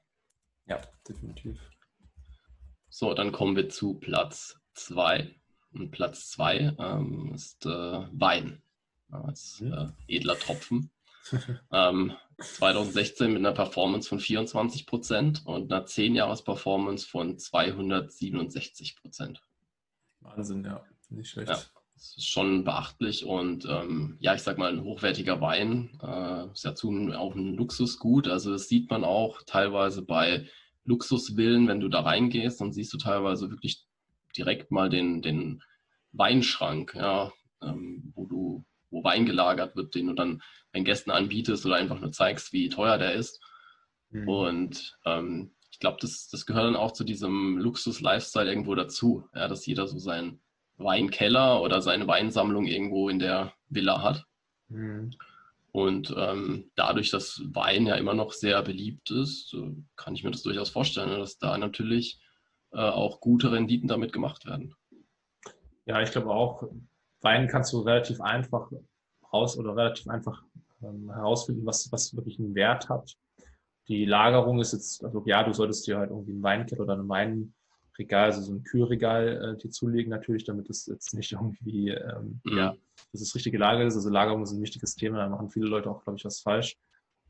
Ja, 0.65 0.81
definitiv. 1.07 1.59
So, 2.89 3.13
dann 3.13 3.31
kommen 3.31 3.55
wir 3.55 3.69
zu 3.69 3.95
Platz 3.99 4.59
2. 4.73 5.35
Und 5.73 5.91
Platz 5.91 6.29
2 6.31 6.75
ähm, 6.77 7.31
ist 7.33 7.65
äh, 7.65 7.69
Wein 7.69 8.61
als 9.09 9.61
mhm. 9.61 9.73
äh, 9.73 10.15
edler 10.15 10.37
Tropfen. 10.37 10.91
ähm, 11.71 12.13
2016 12.41 13.31
mit 13.31 13.39
einer 13.39 13.53
Performance 13.53 14.09
von 14.09 14.19
24 14.19 14.85
Prozent 14.85 15.41
und 15.45 15.71
einer 15.71 15.85
10-Jahres-Performance 15.85 17.07
von 17.07 17.37
267 17.37 18.95
Prozent. 18.95 19.41
Wahnsinn, 20.21 20.63
ja, 20.65 20.83
nicht 21.09 21.29
schlecht. 21.29 21.49
Ja, 21.49 21.61
das 21.93 22.17
ist 22.17 22.29
schon 22.29 22.63
beachtlich 22.63 23.25
und 23.25 23.65
ähm, 23.65 24.17
ja, 24.19 24.33
ich 24.33 24.41
sag 24.41 24.57
mal, 24.57 24.71
ein 24.71 24.83
hochwertiger 24.83 25.39
Wein 25.41 25.99
äh, 26.01 26.51
ist 26.51 26.63
ja 26.63 26.73
zu, 26.73 26.89
auch 27.13 27.35
ein 27.35 27.53
Luxusgut. 27.53 28.27
Also 28.27 28.51
das 28.51 28.67
sieht 28.67 28.89
man 28.89 29.03
auch 29.03 29.41
teilweise 29.45 30.01
bei 30.01 30.47
Luxusvillen, 30.83 31.67
wenn 31.67 31.79
du 31.79 31.89
da 31.89 32.01
reingehst, 32.01 32.59
dann 32.59 32.73
siehst 32.73 32.91
du 32.93 32.97
teilweise 32.97 33.51
wirklich 33.51 33.85
direkt 34.35 34.71
mal 34.71 34.89
den, 34.89 35.21
den 35.21 35.61
Weinschrank, 36.11 36.95
ja, 36.95 37.31
ähm, 37.61 38.11
wo 38.15 38.25
du 38.25 38.65
wo 38.91 39.03
Wein 39.03 39.25
gelagert 39.25 39.75
wird, 39.75 39.95
den 39.95 40.07
du 40.07 40.13
dann 40.13 40.41
deinen 40.73 40.85
Gästen 40.85 41.11
anbietest 41.11 41.65
oder 41.65 41.75
einfach 41.75 41.99
nur 41.99 42.11
zeigst, 42.11 42.53
wie 42.53 42.69
teuer 42.69 42.97
der 42.97 43.13
ist. 43.13 43.41
Mhm. 44.11 44.27
Und 44.27 44.97
ähm, 45.05 45.51
ich 45.71 45.79
glaube, 45.79 45.97
das, 46.01 46.29
das 46.29 46.45
gehört 46.45 46.65
dann 46.65 46.75
auch 46.75 46.91
zu 46.91 47.03
diesem 47.03 47.57
Luxus-Lifestyle 47.57 48.49
irgendwo 48.49 48.75
dazu, 48.75 49.27
ja, 49.33 49.47
dass 49.47 49.65
jeder 49.65 49.87
so 49.87 49.97
seinen 49.97 50.41
Weinkeller 50.77 51.61
oder 51.61 51.81
seine 51.81 52.07
Weinsammlung 52.07 52.65
irgendwo 52.65 53.09
in 53.09 53.19
der 53.19 53.53
Villa 53.69 54.03
hat. 54.03 54.25
Mhm. 54.69 55.11
Und 55.71 56.13
ähm, 56.17 56.69
dadurch, 56.75 57.11
dass 57.11 57.41
Wein 57.45 57.87
ja 57.87 57.95
immer 57.95 58.13
noch 58.13 58.33
sehr 58.33 58.61
beliebt 58.61 59.09
ist, 59.11 59.55
kann 59.95 60.15
ich 60.15 60.23
mir 60.23 60.31
das 60.31 60.43
durchaus 60.43 60.69
vorstellen, 60.69 61.17
dass 61.17 61.37
da 61.37 61.57
natürlich 61.57 62.19
äh, 62.73 62.79
auch 62.79 63.21
gute 63.21 63.53
Renditen 63.53 63.87
damit 63.87 64.11
gemacht 64.11 64.45
werden. 64.45 64.75
Ja, 65.85 66.01
ich 66.01 66.11
glaube 66.11 66.31
auch, 66.31 66.69
Wein 67.21 67.47
kannst 67.47 67.73
du 67.73 67.79
relativ 67.79 68.21
einfach 68.21 68.71
raus 69.31 69.57
oder 69.57 69.75
relativ 69.75 70.07
einfach 70.07 70.43
ähm, 70.83 71.11
herausfinden, 71.13 71.65
was, 71.65 71.91
was 71.91 72.15
wirklich 72.15 72.39
einen 72.39 72.55
Wert 72.55 72.89
hat. 72.89 73.15
Die 73.87 74.05
Lagerung 74.05 74.59
ist 74.59 74.73
jetzt, 74.73 75.03
also 75.03 75.23
ja, 75.25 75.43
du 75.43 75.53
solltest 75.53 75.87
dir 75.87 75.97
halt 75.97 76.09
irgendwie 76.09 76.31
einen 76.31 76.43
Weinkeller 76.43 76.81
oder 76.81 76.95
ein 76.95 77.09
Weinregal, 77.09 78.25
also 78.25 78.41
so 78.41 78.53
ein 78.53 78.63
Kühlregal 78.63 79.55
äh, 79.55 79.61
dir 79.61 79.69
zulegen 79.69 80.09
natürlich, 80.09 80.43
damit 80.43 80.69
es 80.69 80.85
jetzt 80.85 81.13
nicht 81.13 81.31
irgendwie, 81.31 81.89
ähm, 81.89 82.41
ja, 82.45 82.75
dass 83.11 83.21
es 83.21 83.35
richtige 83.35 83.57
Lager 83.57 83.85
ist. 83.85 83.95
Also 83.95 84.09
Lagerung 84.09 84.43
ist 84.43 84.51
ein 84.51 84.61
wichtiges 84.61 84.95
Thema, 84.95 85.17
da 85.17 85.29
machen 85.29 85.49
viele 85.49 85.67
Leute 85.67 85.89
auch, 85.89 86.03
glaube 86.03 86.17
ich, 86.17 86.25
was 86.25 86.41
falsch. 86.41 86.77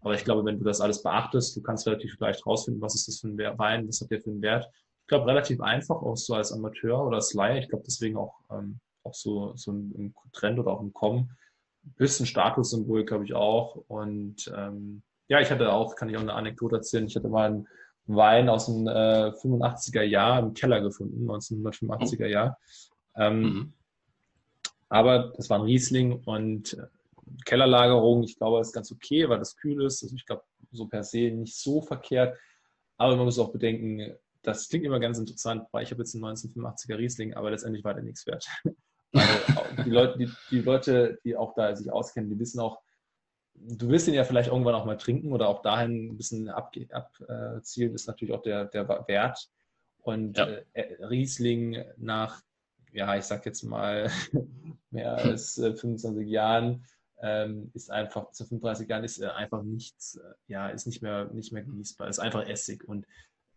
Aber 0.02 0.16
ich 0.16 0.24
glaube, 0.24 0.44
wenn 0.46 0.58
du 0.58 0.64
das 0.64 0.82
alles 0.82 1.04
beachtest, 1.04 1.56
du 1.56 1.62
kannst 1.62 1.86
relativ 1.86 2.20
leicht 2.20 2.46
rausfinden, 2.46 2.82
was 2.82 2.96
ist 2.96 3.08
das 3.08 3.20
für 3.20 3.28
ein 3.28 3.38
Wein, 3.38 3.88
was 3.88 4.02
hat 4.02 4.10
der 4.10 4.20
für 4.20 4.32
einen 4.32 4.42
Wert. 4.42 4.68
Ich 5.02 5.08
glaube, 5.08 5.28
relativ 5.28 5.62
einfach, 5.62 6.02
auch 6.02 6.16
so 6.16 6.34
als 6.34 6.52
Amateur 6.52 7.06
oder 7.06 7.18
als 7.18 7.34
Laie. 7.34 7.60
Ich 7.60 7.70
glaube, 7.70 7.84
deswegen 7.86 8.18
auch 8.18 8.40
ähm, 8.50 8.80
auch 9.04 9.14
so, 9.14 9.54
so 9.56 9.72
ein 9.72 10.14
Trend 10.34 10.60
oder 10.60 10.72
auch 10.72 10.82
ein 10.82 10.94
Kommen. 10.94 11.38
Ein 11.84 11.96
bisschen 11.98 12.26
Statussymbol, 12.26 13.06
glaube 13.06 13.26
ich, 13.26 13.34
auch. 13.34 13.76
Und 13.88 14.52
ähm, 14.56 15.02
ja, 15.28 15.40
ich 15.40 15.50
hatte 15.50 15.72
auch, 15.72 15.96
kann 15.96 16.10
ich 16.10 16.18
auch 16.18 16.22
eine 16.22 16.34
Anekdote 16.34 16.78
erzählen, 16.78 17.08
ich 17.08 17.16
hatte 17.16 17.30
mal 17.30 17.50
einen 17.50 17.68
Wein 18.06 18.50
aus 18.50 18.66
dem 18.66 18.88
äh, 18.88 19.32
85er 19.32 20.02
Jahr 20.02 20.40
im 20.40 20.54
Keller 20.54 20.82
gefunden, 20.82 21.30
1985er 21.30 22.28
Jahr. 22.28 22.58
Ähm, 23.16 23.42
mhm. 23.42 23.74
Aber 24.90 25.32
das 25.38 25.50
war 25.50 25.60
ein 25.60 25.66
Riesling 25.66 26.22
und 26.26 26.74
äh, 26.74 26.88
Kellerlagerung, 27.46 28.24
ich 28.24 28.38
glaube, 28.38 28.60
ist 28.60 28.74
ganz 28.74 28.92
okay, 28.92 29.30
weil 29.30 29.40
das 29.40 29.56
kühl 29.56 29.86
ist. 29.86 30.04
Also 30.04 30.16
ich 30.16 30.26
glaube, 30.26 30.44
so 30.72 30.88
per 30.88 31.04
se 31.04 31.32
nicht 31.32 31.56
so 31.56 31.82
verkehrt. 31.82 32.38
Aber 32.98 33.16
man 33.16 33.26
muss 33.26 33.40
auch 33.40 33.52
bedenken, 33.52 34.16
das 34.42 34.70
klingt 34.70 34.86
immer 34.86 35.00
ganz 35.00 35.18
interessant, 35.18 35.66
weil 35.72 35.84
ich 35.84 35.92
habe 35.92 36.02
jetzt 36.02 36.16
einen 36.16 36.26
1985er 36.26 36.98
Riesling, 36.98 37.34
aber 37.34 37.52
letztendlich 37.52 37.84
war 37.84 37.94
der 37.94 38.04
nichts 38.04 38.26
wert. 38.28 38.48
Die, 39.14 39.90
Leute, 39.90 40.18
die, 40.18 40.32
die 40.50 40.62
Leute, 40.62 41.20
die 41.24 41.36
auch 41.36 41.54
da 41.54 41.76
sich 41.76 41.92
auskennen, 41.92 42.30
die 42.30 42.40
wissen 42.40 42.60
auch, 42.60 42.82
du 43.54 43.90
willst 43.90 44.08
ihn 44.08 44.14
ja 44.14 44.24
vielleicht 44.24 44.50
irgendwann 44.50 44.76
auch 44.76 44.86
mal 44.86 44.98
trinken 44.98 45.32
oder 45.34 45.48
auch 45.48 45.62
dahin 45.62 46.12
ein 46.12 46.18
bisschen 46.18 46.50
abzielen, 46.50 46.92
ab, 46.92 47.12
äh, 47.28 47.58
ist 47.58 48.08
natürlich 48.08 48.34
auch 48.34 48.42
der, 48.42 48.66
der 48.66 48.88
Wert. 49.08 49.50
Und 50.04 50.38
ja. 50.38 50.48
äh, 50.74 51.04
Riesling 51.06 51.84
nach, 51.98 52.42
ja, 52.92 53.16
ich 53.16 53.26
sag 53.26 53.46
jetzt 53.46 53.64
mal, 53.64 54.10
mehr 54.90 55.16
als 55.16 55.58
äh, 55.58 55.74
25 55.74 56.28
Jahren 56.28 56.86
ähm, 57.22 57.70
ist 57.74 57.92
einfach, 57.92 58.32
zu 58.32 58.46
35 58.46 58.90
Jahren 58.90 59.04
ist 59.04 59.20
äh, 59.20 59.28
einfach 59.28 59.62
nichts, 59.62 60.16
äh, 60.16 60.34
ja, 60.48 60.70
ist 60.70 60.88
nicht 60.88 61.02
mehr, 61.02 61.26
nicht 61.26 61.54
mehr 61.54 61.64
genießbar, 61.64 62.08
ist 62.08 62.20
einfach 62.20 62.48
Essig. 62.48 62.84
Und 62.88 63.06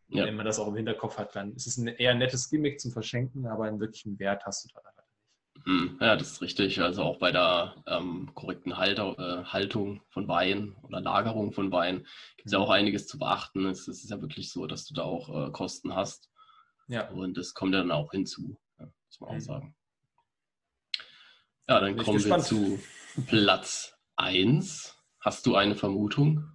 ja. 0.09 0.27
wenn 0.27 0.37
man 0.37 0.45
das 0.45 0.59
auch 0.59 0.69
im 0.69 0.77
Hinterkopf 0.77 1.17
hat, 1.17 1.35
dann 1.35 1.55
ist 1.55 1.67
es 1.67 1.79
ein 1.79 1.89
eher 1.89 2.15
nettes 2.15 2.51
Gimmick 2.51 2.79
zum 2.79 2.93
Verschenken, 2.93 3.47
aber 3.47 3.65
einen 3.65 3.81
wirklichen 3.81 4.19
Wert 4.19 4.45
hast 4.45 4.65
du 4.65 4.69
da 4.75 4.83
ja, 5.67 6.17
das 6.17 6.33
ist 6.33 6.43
richtig. 6.43 6.81
Also 6.81 7.03
auch 7.03 7.19
bei 7.19 7.33
der 7.33 7.75
ähm, 7.87 8.31
korrekten 8.35 8.77
Halter, 8.77 9.19
äh, 9.19 9.45
Haltung 9.45 10.03
von 10.11 10.29
Wein 10.29 10.77
oder 10.83 11.01
Lagerung 11.01 11.53
von 11.53 11.73
Wein 11.73 12.07
gibt 12.37 12.47
es 12.47 12.53
ja 12.53 12.59
auch 12.59 12.71
einiges 12.71 13.07
zu 13.07 13.19
beachten. 13.19 13.67
Es, 13.67 13.89
es, 13.89 14.05
ist 14.05 14.11
ja 14.11 14.21
wirklich 14.21 14.53
so, 14.53 14.67
dass 14.67 14.87
du 14.87 14.95
da 14.95 15.03
auch 15.03 15.49
äh, 15.49 15.51
Kosten 15.53 15.95
hast. 15.95 16.31
Ja. 16.89 17.09
Und 17.09 17.39
das 17.39 17.55
kommt 17.55 17.75
dann 17.75 17.91
auch 17.91 18.11
hinzu, 18.11 18.59
ja, 18.79 18.87
muss 19.07 19.21
man 19.21 19.31
auch 19.31 19.35
mhm. 19.35 19.41
sagen. 19.41 19.77
Ja, 21.67 21.81
dann 21.81 21.97
kommen 21.97 22.23
wir 22.23 22.39
zu 22.41 22.79
Platz 23.27 23.97
1. 24.17 24.95
Hast 25.21 25.47
du 25.47 25.55
eine 25.57 25.75
Vermutung? 25.75 26.51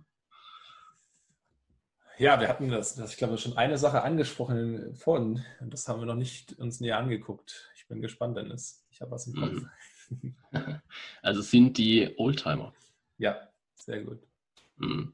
Ja, 2.19 2.39
wir 2.39 2.49
hatten 2.49 2.69
das, 2.69 2.95
das, 2.95 3.13
ich 3.13 3.17
glaube, 3.17 3.37
schon 3.37 3.57
eine 3.57 3.77
Sache 3.77 4.03
angesprochen 4.03 4.93
vorhin. 4.93 5.43
Das 5.61 5.87
haben 5.87 6.01
wir 6.01 6.05
noch 6.05 6.15
nicht 6.15 6.59
uns 6.59 6.79
näher 6.79 6.99
angeguckt. 6.99 7.71
Ich 7.75 7.87
bin 7.87 8.01
gespannt, 8.01 8.37
Dennis. 8.37 8.85
Ich 8.99 9.01
habe 9.01 9.11
was 9.11 9.27
im 9.27 9.35
Kopf. 9.35 9.61
Mhm. 10.09 10.35
Also 11.21 11.41
sind 11.41 11.77
die 11.77 12.15
Oldtimer. 12.17 12.73
Ja, 13.17 13.47
sehr 13.75 14.03
gut. 14.03 14.19
Mhm. 14.77 15.13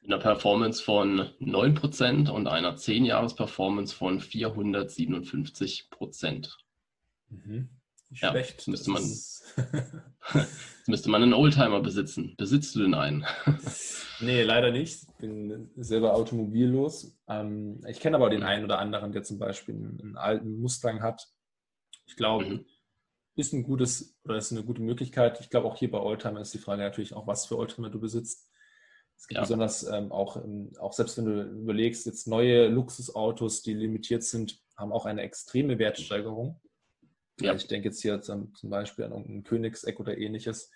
Mit 0.00 0.10
einer 0.10 0.20
Performance 0.20 0.82
von 0.82 1.30
9% 1.38 2.28
und 2.30 2.48
einer 2.48 2.76
10-Jahres-Performance 2.76 3.94
von 3.94 4.20
457%. 4.20 6.56
Mhm. 7.28 7.68
Ja, 8.10 8.30
schlecht. 8.30 8.66
Müsste 8.66 8.90
man, 8.90 9.04
müsste 10.86 11.10
man 11.10 11.22
einen 11.22 11.34
Oldtimer 11.34 11.80
besitzen. 11.80 12.34
Besitzt 12.36 12.74
du 12.74 12.80
denn 12.80 12.94
einen? 12.94 13.24
nee, 14.20 14.42
leider 14.42 14.72
nicht. 14.72 15.02
Ich 15.02 15.14
bin 15.18 15.70
selber 15.76 16.14
automobillos. 16.14 17.16
Ähm, 17.28 17.84
ich 17.86 18.00
kenne 18.00 18.16
aber 18.16 18.30
den 18.30 18.40
mhm. 18.40 18.46
einen 18.46 18.64
oder 18.64 18.80
anderen, 18.80 19.12
der 19.12 19.22
zum 19.22 19.38
Beispiel 19.38 19.74
einen, 19.74 20.16
alten 20.16 20.58
Mustang 20.58 21.02
hat. 21.02 21.28
Ich 22.06 22.16
glaube, 22.16 22.46
mhm. 22.46 22.64
Ist 23.36 23.52
ein 23.52 23.62
gutes 23.62 24.18
oder 24.24 24.36
ist 24.36 24.52
eine 24.52 24.64
gute 24.64 24.82
Möglichkeit. 24.82 25.40
Ich 25.40 25.50
glaube, 25.50 25.66
auch 25.66 25.76
hier 25.76 25.90
bei 25.90 26.00
Oldtimer 26.00 26.40
ist 26.40 26.54
die 26.54 26.58
Frage 26.58 26.82
natürlich 26.82 27.14
auch, 27.14 27.26
was 27.26 27.46
für 27.46 27.58
Oldtimer 27.58 27.90
du 27.90 28.00
besitzt. 28.00 28.50
Es 29.18 29.28
gibt 29.28 29.36
ja. 29.36 29.42
besonders 29.42 29.84
ähm, 29.84 30.10
auch, 30.12 30.36
ähm, 30.36 30.72
auch 30.78 30.92
selbst 30.92 31.16
wenn 31.18 31.26
du 31.26 31.42
überlegst, 31.42 32.06
jetzt 32.06 32.26
neue 32.26 32.68
Luxusautos, 32.68 33.62
die 33.62 33.74
limitiert 33.74 34.24
sind, 34.24 34.60
haben 34.76 34.92
auch 34.92 35.06
eine 35.06 35.22
extreme 35.22 35.78
Wertsteigerung. 35.78 36.60
Ja. 37.40 37.54
Ich 37.54 37.66
denke 37.66 37.88
jetzt 37.88 38.00
hier 38.00 38.20
zum, 38.22 38.54
zum 38.54 38.70
Beispiel 38.70 39.04
an 39.04 39.12
irgendein 39.12 39.44
Königseck 39.44 40.00
oder 40.00 40.16
ähnliches. 40.16 40.70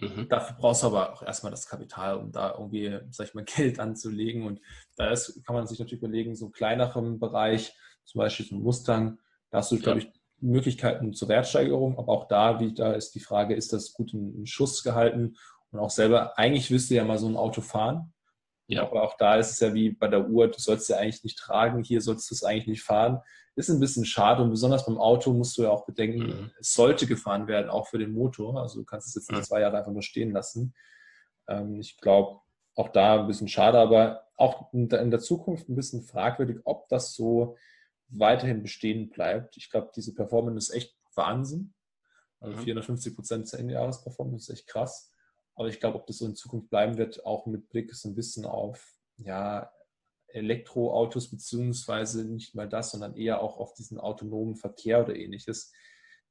Mhm. 0.00 0.28
Dafür 0.28 0.56
brauchst 0.56 0.82
du 0.82 0.88
aber 0.88 1.12
auch 1.12 1.22
erstmal 1.22 1.50
das 1.50 1.68
Kapital, 1.68 2.18
um 2.18 2.30
da 2.30 2.52
irgendwie, 2.52 2.98
sag 3.10 3.28
ich 3.28 3.34
mal, 3.34 3.44
Geld 3.56 3.80
anzulegen. 3.80 4.44
Und 4.44 4.60
da 4.96 5.10
ist, 5.10 5.44
kann 5.44 5.56
man 5.56 5.66
sich 5.66 5.78
natürlich 5.78 6.02
überlegen, 6.02 6.36
so 6.36 6.50
kleinerem 6.50 7.18
Bereich, 7.18 7.74
zum 8.04 8.20
Beispiel 8.20 8.46
so 8.46 8.56
ein 8.56 8.62
Mustang, 8.62 9.18
da 9.50 9.58
hast 9.58 9.72
du, 9.72 9.76
ja. 9.76 9.82
glaube 9.82 10.00
ich, 10.00 10.12
Möglichkeiten 10.40 11.12
zur 11.14 11.28
Wertsteigerung. 11.28 11.98
Aber 11.98 12.12
auch 12.12 12.28
da, 12.28 12.60
wie 12.60 12.74
da 12.74 12.92
ist 12.92 13.14
die 13.14 13.20
Frage, 13.20 13.54
ist 13.54 13.72
das 13.72 13.92
gut 13.92 14.12
in, 14.12 14.46
Schuss 14.46 14.82
gehalten? 14.82 15.36
Und 15.70 15.80
auch 15.80 15.90
selber, 15.90 16.38
eigentlich 16.38 16.70
wirst 16.70 16.90
du 16.90 16.94
ja 16.94 17.04
mal 17.04 17.18
so 17.18 17.28
ein 17.28 17.36
Auto 17.36 17.60
fahren. 17.60 18.12
Ja. 18.68 18.82
Aber 18.82 19.02
auch 19.02 19.16
da 19.16 19.36
ist 19.36 19.52
es 19.52 19.60
ja 19.60 19.74
wie 19.74 19.90
bei 19.90 20.08
der 20.08 20.28
Uhr, 20.28 20.48
du 20.48 20.58
sollst 20.58 20.88
ja 20.88 20.96
eigentlich 20.96 21.22
nicht 21.22 21.38
tragen, 21.38 21.82
hier 21.82 22.00
sollst 22.00 22.30
du 22.30 22.34
es 22.34 22.42
eigentlich 22.42 22.66
nicht 22.66 22.82
fahren. 22.82 23.20
Ist 23.54 23.70
ein 23.70 23.80
bisschen 23.80 24.04
schade 24.04 24.42
und 24.42 24.50
besonders 24.50 24.84
beim 24.84 24.98
Auto 24.98 25.32
musst 25.32 25.56
du 25.56 25.62
ja 25.62 25.70
auch 25.70 25.86
bedenken, 25.86 26.26
mhm. 26.26 26.50
es 26.60 26.74
sollte 26.74 27.06
gefahren 27.06 27.46
werden, 27.46 27.70
auch 27.70 27.86
für 27.86 27.98
den 27.98 28.12
Motor. 28.12 28.60
Also 28.60 28.80
du 28.80 28.84
kannst 28.84 29.08
es 29.08 29.14
jetzt 29.14 29.30
nicht 29.30 29.46
zwei 29.46 29.60
Jahre 29.60 29.78
einfach 29.78 29.92
nur 29.92 30.02
stehen 30.02 30.32
lassen. 30.32 30.74
Ähm, 31.48 31.80
ich 31.80 31.96
glaube, 31.98 32.40
auch 32.74 32.88
da 32.88 33.20
ein 33.20 33.26
bisschen 33.26 33.48
schade, 33.48 33.78
aber 33.78 34.24
auch 34.36 34.72
in 34.72 34.88
der 34.88 35.20
Zukunft 35.20 35.68
ein 35.68 35.76
bisschen 35.76 36.02
fragwürdig, 36.02 36.58
ob 36.64 36.88
das 36.88 37.14
so 37.14 37.56
weiterhin 38.08 38.62
bestehen 38.62 39.10
bleibt. 39.10 39.56
Ich 39.56 39.70
glaube, 39.70 39.90
diese 39.94 40.14
Performance 40.14 40.72
ist 40.72 40.74
echt 40.76 40.96
Wahnsinn. 41.14 41.74
Also 42.40 42.58
450 42.58 43.12
mhm. 43.12 43.16
Prozent 43.16 43.48
10 43.48 43.70
Jahres 43.70 44.02
Performance 44.02 44.52
ist 44.52 44.58
echt 44.58 44.68
krass. 44.68 45.12
Aber 45.54 45.68
ich 45.68 45.80
glaube, 45.80 45.98
ob 45.98 46.06
das 46.06 46.18
so 46.18 46.26
in 46.26 46.36
Zukunft 46.36 46.68
bleiben 46.68 46.98
wird, 46.98 47.24
auch 47.24 47.46
mit 47.46 47.68
Blick 47.70 47.94
so 47.94 48.08
ein 48.08 48.14
bisschen 48.14 48.44
auf 48.44 48.94
ja, 49.16 49.72
Elektroautos, 50.28 51.30
beziehungsweise 51.30 52.24
nicht 52.24 52.54
mal 52.54 52.68
das, 52.68 52.90
sondern 52.90 53.16
eher 53.16 53.40
auch 53.40 53.58
auf 53.58 53.72
diesen 53.74 53.98
autonomen 53.98 54.56
Verkehr 54.56 55.02
oder 55.02 55.16
ähnliches, 55.16 55.72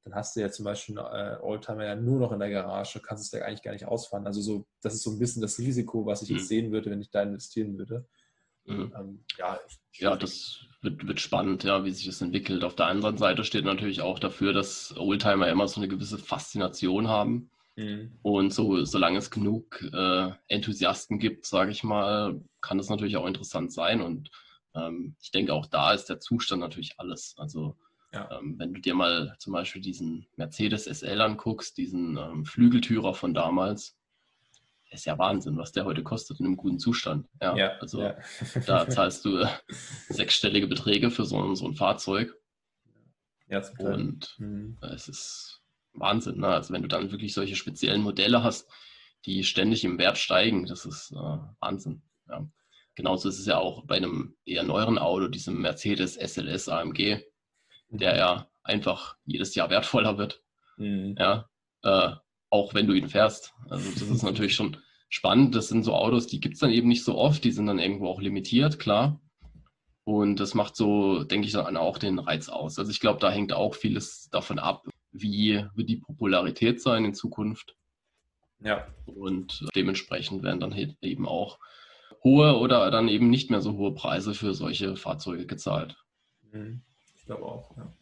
dann 0.04 0.14
hast 0.14 0.36
du 0.36 0.40
ja 0.40 0.50
zum 0.50 0.64
Beispiel 0.64 0.96
einen 1.00 1.34
äh, 1.34 1.42
Oldtimer 1.42 1.84
ja 1.84 1.96
nur 1.96 2.20
noch 2.20 2.30
in 2.30 2.38
der 2.38 2.50
Garage, 2.50 3.00
kannst 3.00 3.24
es 3.24 3.36
ja 3.36 3.44
eigentlich 3.44 3.62
gar 3.62 3.72
nicht 3.72 3.86
ausfahren. 3.86 4.24
Also 4.24 4.40
so, 4.40 4.66
das 4.80 4.94
ist 4.94 5.02
so 5.02 5.10
ein 5.10 5.18
bisschen 5.18 5.42
das 5.42 5.58
Risiko, 5.58 6.06
was 6.06 6.22
ich 6.22 6.28
jetzt 6.28 6.42
mhm. 6.42 6.46
sehen 6.46 6.72
würde, 6.72 6.90
wenn 6.90 7.00
ich 7.00 7.10
da 7.10 7.22
investieren 7.22 7.76
würde. 7.76 8.06
Mhm. 8.66 8.92
Ähm, 8.98 9.24
ja, 9.38 9.58
ja, 9.94 10.16
das 10.16 10.60
wird, 10.82 11.06
wird 11.06 11.20
spannend, 11.20 11.64
ja, 11.64 11.84
wie 11.84 11.90
sich 11.90 12.06
das 12.06 12.20
entwickelt. 12.20 12.64
Auf 12.64 12.74
der 12.74 12.86
anderen 12.86 13.18
Seite 13.18 13.44
steht 13.44 13.64
natürlich 13.64 14.00
auch 14.00 14.18
dafür, 14.18 14.52
dass 14.52 14.96
Oldtimer 14.96 15.48
immer 15.48 15.68
so 15.68 15.80
eine 15.80 15.88
gewisse 15.88 16.18
Faszination 16.18 17.08
haben. 17.08 17.50
Mhm. 17.76 18.18
Und 18.22 18.52
so, 18.52 18.84
solange 18.84 19.18
es 19.18 19.30
genug 19.30 19.82
äh, 19.92 20.30
Enthusiasten 20.48 21.18
gibt, 21.18 21.46
sage 21.46 21.70
ich 21.70 21.84
mal, 21.84 22.40
kann 22.60 22.78
das 22.78 22.88
natürlich 22.88 23.16
auch 23.16 23.26
interessant 23.26 23.72
sein. 23.72 24.00
Und 24.00 24.30
ähm, 24.74 25.16
ich 25.20 25.30
denke, 25.30 25.52
auch 25.52 25.66
da 25.66 25.92
ist 25.92 26.06
der 26.06 26.20
Zustand 26.20 26.60
natürlich 26.60 26.94
alles. 26.98 27.34
Also 27.36 27.76
ja. 28.12 28.28
ähm, 28.38 28.54
wenn 28.58 28.72
du 28.72 28.80
dir 28.80 28.94
mal 28.94 29.36
zum 29.38 29.52
Beispiel 29.52 29.82
diesen 29.82 30.26
Mercedes 30.36 30.84
SL 30.84 31.20
anguckst, 31.20 31.76
diesen 31.76 32.16
ähm, 32.16 32.44
Flügeltürer 32.44 33.14
von 33.14 33.34
damals, 33.34 33.95
ist 34.90 35.04
ja 35.04 35.18
Wahnsinn, 35.18 35.56
was 35.56 35.72
der 35.72 35.84
heute 35.84 36.02
kostet 36.02 36.40
in 36.40 36.46
einem 36.46 36.56
guten 36.56 36.78
Zustand. 36.78 37.28
Ja, 37.40 37.56
ja 37.56 37.70
also 37.78 38.02
ja. 38.02 38.16
da 38.66 38.88
zahlst 38.88 39.24
du 39.24 39.38
äh, 39.38 39.48
sechsstellige 40.08 40.66
Beträge 40.66 41.10
für 41.10 41.24
so, 41.24 41.54
so 41.54 41.66
ein 41.66 41.74
Fahrzeug. 41.74 42.34
Ja, 43.48 43.62
und 43.78 44.34
mhm. 44.38 44.78
es 44.82 45.08
ist 45.08 45.62
Wahnsinn. 45.92 46.38
Ne? 46.38 46.48
Also 46.48 46.72
wenn 46.72 46.82
du 46.82 46.88
dann 46.88 47.12
wirklich 47.12 47.34
solche 47.34 47.56
speziellen 47.56 48.02
Modelle 48.02 48.42
hast, 48.42 48.68
die 49.24 49.44
ständig 49.44 49.84
im 49.84 49.98
Wert 49.98 50.18
steigen, 50.18 50.66
das 50.66 50.84
ist 50.84 51.12
äh, 51.12 51.38
Wahnsinn. 51.60 52.02
Ja. 52.28 52.46
Genauso 52.94 53.28
ist 53.28 53.38
es 53.38 53.46
ja 53.46 53.58
auch 53.58 53.84
bei 53.84 53.96
einem 53.96 54.36
eher 54.44 54.62
neueren 54.62 54.98
Auto, 54.98 55.28
diesem 55.28 55.60
Mercedes 55.60 56.14
SLS 56.14 56.68
AMG, 56.68 57.20
der 57.88 58.16
ja 58.16 58.50
einfach 58.62 59.16
jedes 59.24 59.54
Jahr 59.54 59.70
wertvoller 59.70 60.18
wird. 60.18 60.42
Mhm. 60.76 61.14
Ja, 61.18 61.48
äh, 61.82 62.14
auch 62.50 62.74
wenn 62.74 62.86
du 62.86 62.94
ihn 62.94 63.08
fährst. 63.08 63.54
Also 63.68 63.90
das 63.90 64.02
ist 64.02 64.22
natürlich 64.22 64.54
schon 64.54 64.76
spannend. 65.08 65.54
Das 65.54 65.68
sind 65.68 65.82
so 65.82 65.94
Autos, 65.94 66.26
die 66.26 66.40
gibt 66.40 66.54
es 66.54 66.60
dann 66.60 66.72
eben 66.72 66.88
nicht 66.88 67.04
so 67.04 67.16
oft, 67.16 67.44
die 67.44 67.52
sind 67.52 67.66
dann 67.66 67.78
irgendwo 67.78 68.08
auch 68.08 68.20
limitiert, 68.20 68.78
klar. 68.78 69.20
Und 70.04 70.38
das 70.38 70.54
macht 70.54 70.76
so, 70.76 71.24
denke 71.24 71.48
ich, 71.48 71.52
dann 71.52 71.76
auch 71.76 71.98
den 71.98 72.20
Reiz 72.20 72.48
aus. 72.48 72.78
Also 72.78 72.90
ich 72.90 73.00
glaube, 73.00 73.18
da 73.18 73.30
hängt 73.30 73.52
auch 73.52 73.74
vieles 73.74 74.28
davon 74.30 74.58
ab, 74.58 74.86
wie 75.10 75.64
wird 75.74 75.88
die 75.88 75.96
Popularität 75.96 76.80
sein 76.80 77.04
in 77.04 77.14
Zukunft. 77.14 77.74
Ja. 78.60 78.86
Und 79.04 79.66
dementsprechend 79.74 80.42
werden 80.42 80.60
dann 80.60 80.96
eben 81.00 81.26
auch 81.26 81.58
hohe 82.22 82.56
oder 82.58 82.90
dann 82.90 83.08
eben 83.08 83.30
nicht 83.30 83.50
mehr 83.50 83.60
so 83.60 83.76
hohe 83.76 83.94
Preise 83.94 84.34
für 84.34 84.54
solche 84.54 84.96
Fahrzeuge 84.96 85.46
gezahlt. 85.46 85.96
Mhm. 86.52 86.82
Ich 87.16 87.26
glaube 87.26 87.44
auch, 87.44 87.76
ja. 87.76 87.92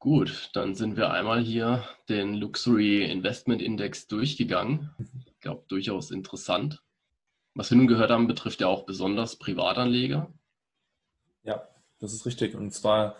Gut, 0.00 0.50
dann 0.52 0.76
sind 0.76 0.96
wir 0.96 1.10
einmal 1.10 1.40
hier 1.40 1.84
den 2.08 2.34
Luxury 2.34 3.04
Investment 3.04 3.60
Index 3.60 4.06
durchgegangen. 4.06 4.90
Ich 5.26 5.40
glaube, 5.40 5.64
durchaus 5.66 6.12
interessant. 6.12 6.82
Was 7.54 7.70
wir 7.70 7.78
nun 7.78 7.88
gehört 7.88 8.10
haben, 8.10 8.28
betrifft 8.28 8.60
ja 8.60 8.68
auch 8.68 8.86
besonders 8.86 9.36
Privatanleger. 9.36 10.32
Ja, 11.42 11.68
das 11.98 12.12
ist 12.12 12.26
richtig. 12.26 12.54
Und 12.54 12.72
zwar 12.72 13.16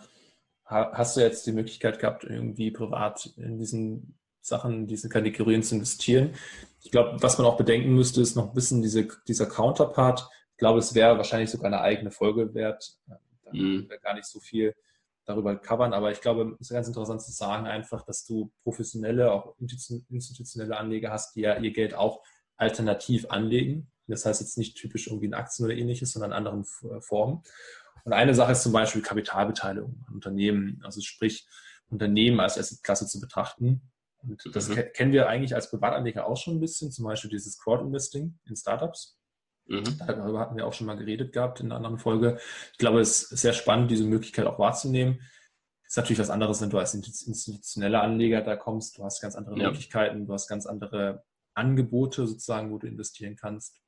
hast 0.63 1.17
du 1.17 1.21
jetzt 1.21 1.45
die 1.47 1.51
Möglichkeit 1.51 1.99
gehabt, 1.99 2.23
irgendwie 2.23 2.71
privat 2.71 3.33
in 3.35 3.57
diesen 3.57 4.17
Sachen, 4.39 4.73
in 4.73 4.87
diesen 4.87 5.09
Kategorien 5.09 5.63
zu 5.63 5.75
investieren. 5.75 6.35
Ich 6.81 6.91
glaube, 6.91 7.21
was 7.21 7.37
man 7.37 7.47
auch 7.47 7.57
bedenken 7.57 7.93
müsste, 7.93 8.21
ist 8.21 8.35
noch 8.35 8.49
ein 8.49 8.53
bisschen 8.53 8.81
diese, 8.81 9.07
dieser 9.27 9.47
Counterpart. 9.47 10.29
Ich 10.51 10.57
glaube, 10.57 10.79
es 10.79 10.95
wäre 10.95 11.17
wahrscheinlich 11.17 11.49
sogar 11.49 11.67
eine 11.67 11.81
eigene 11.81 12.11
Folge 12.11 12.53
wert. 12.53 12.97
Da 13.07 13.19
mhm. 13.51 13.89
wir 13.89 13.97
gar 13.97 14.13
nicht 14.13 14.27
so 14.27 14.39
viel 14.39 14.75
darüber 15.29 15.55
covern, 15.55 15.93
aber 15.93 16.11
ich 16.11 16.21
glaube, 16.21 16.55
es 16.59 16.69
ist 16.69 16.73
ganz 16.73 16.87
interessant 16.87 17.21
zu 17.21 17.31
sagen 17.31 17.67
einfach, 17.67 18.03
dass 18.03 18.25
du 18.25 18.51
professionelle, 18.63 19.31
auch 19.31 19.55
institutionelle 19.59 20.75
Anleger 20.75 21.11
hast, 21.11 21.35
die 21.35 21.41
ja 21.41 21.55
ihr 21.57 21.71
Geld 21.71 21.93
auch 21.93 22.23
alternativ 22.57 23.29
anlegen. 23.29 23.91
Das 24.07 24.25
heißt 24.25 24.41
jetzt 24.41 24.57
nicht 24.57 24.75
typisch 24.75 25.05
irgendwie 25.05 25.27
in 25.27 25.35
Aktien 25.35 25.65
oder 25.65 25.75
ähnliches, 25.75 26.13
sondern 26.13 26.31
in 26.31 26.37
anderen 26.37 26.65
Formen. 27.01 27.43
Und 28.05 28.13
eine 28.13 28.33
Sache 28.33 28.53
ist 28.53 28.63
zum 28.63 28.71
Beispiel 28.71 29.03
Kapitalbeteiligung 29.03 30.03
an 30.07 30.15
Unternehmen, 30.15 30.81
also 30.83 30.99
sprich 31.01 31.47
Unternehmen 31.89 32.39
als 32.39 32.57
Assetklasse 32.57 33.05
zu 33.05 33.19
betrachten. 33.19 33.81
Und 34.23 34.43
das 34.53 34.67
mhm. 34.67 34.81
kennen 34.93 35.11
wir 35.11 35.29
eigentlich 35.29 35.53
als 35.53 35.69
Privatanleger 35.69 36.25
auch 36.25 36.37
schon 36.37 36.55
ein 36.55 36.59
bisschen, 36.59 36.91
zum 36.91 37.05
Beispiel 37.05 37.29
dieses 37.29 37.59
Crowd-Investing 37.59 38.39
in 38.45 38.55
Startups. 38.55 39.18
Mhm. 39.69 39.97
Darüber 39.99 40.39
hatten 40.39 40.57
wir 40.57 40.65
auch 40.65 40.73
schon 40.73 40.87
mal 40.87 40.97
geredet 40.97 41.31
gehabt 41.31 41.59
in 41.59 41.67
einer 41.67 41.75
anderen 41.75 41.99
Folge. 41.99 42.39
Ich 42.71 42.79
glaube, 42.79 42.99
es 42.99 43.31
ist 43.31 43.41
sehr 43.41 43.53
spannend, 43.53 43.91
diese 43.91 44.03
Möglichkeit 44.03 44.47
auch 44.47 44.59
wahrzunehmen. 44.59 45.21
Ist 45.85 45.97
natürlich 45.97 46.19
was 46.19 46.29
anderes, 46.29 46.61
wenn 46.61 46.69
du 46.69 46.77
als 46.77 46.93
institutioneller 46.93 48.01
Anleger 48.01 48.41
da 48.41 48.55
kommst. 48.55 48.97
Du 48.97 49.03
hast 49.03 49.21
ganz 49.21 49.35
andere 49.35 49.57
ja. 49.57 49.67
Möglichkeiten, 49.67 50.25
du 50.25 50.33
hast 50.33 50.47
ganz 50.47 50.65
andere 50.65 51.23
Angebote 51.53 52.27
sozusagen, 52.27 52.71
wo 52.71 52.77
du 52.77 52.87
investieren 52.87 53.35
kannst. 53.35 53.79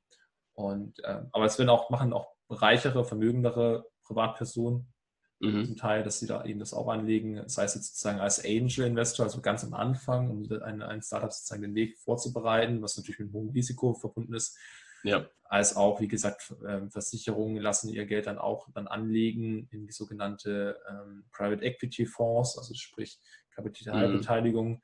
Und, 0.53 1.03
äh, 1.03 1.21
aber 1.31 1.45
es 1.45 1.57
werden 1.57 1.69
auch, 1.69 1.89
machen 1.89 2.13
auch 2.13 2.33
reichere, 2.49 3.05
vermögendere 3.05 3.85
Privatpersonen 4.03 4.91
mhm. 5.39 5.65
zum 5.65 5.77
Teil, 5.77 6.03
dass 6.03 6.19
sie 6.19 6.27
da 6.27 6.43
eben 6.45 6.59
das 6.59 6.73
auch 6.73 6.89
anlegen, 6.89 7.47
sei 7.47 7.63
es 7.63 7.75
jetzt 7.75 7.87
sozusagen 7.87 8.19
als 8.19 8.43
Angel 8.43 8.85
Investor, 8.85 9.25
also 9.25 9.41
ganz 9.41 9.63
am 9.63 9.73
Anfang, 9.73 10.29
um 10.29 10.51
ein, 10.61 10.81
ein 10.81 11.01
Startup 11.01 11.31
sozusagen 11.31 11.61
den 11.63 11.75
Weg 11.75 11.97
vorzubereiten, 11.97 12.81
was 12.81 12.97
natürlich 12.97 13.19
mit 13.19 13.33
hohem 13.33 13.49
Risiko 13.49 13.93
verbunden 13.93 14.33
ist. 14.33 14.57
Ja. 15.03 15.27
Als 15.43 15.75
auch, 15.75 15.99
wie 15.99 16.07
gesagt, 16.07 16.53
ähm, 16.65 16.89
Versicherungen 16.91 17.61
lassen 17.61 17.89
ihr 17.89 18.05
Geld 18.05 18.27
dann 18.27 18.37
auch 18.37 18.69
dann 18.73 18.87
anlegen 18.87 19.67
in 19.71 19.85
die 19.85 19.91
sogenannte 19.91 20.79
ähm, 20.89 21.25
Private 21.31 21.63
Equity 21.63 22.05
Fonds, 22.05 22.57
also 22.57 22.73
sprich 22.73 23.19
Kapitalbeteiligung. 23.53 24.69
Mhm. 24.69 24.81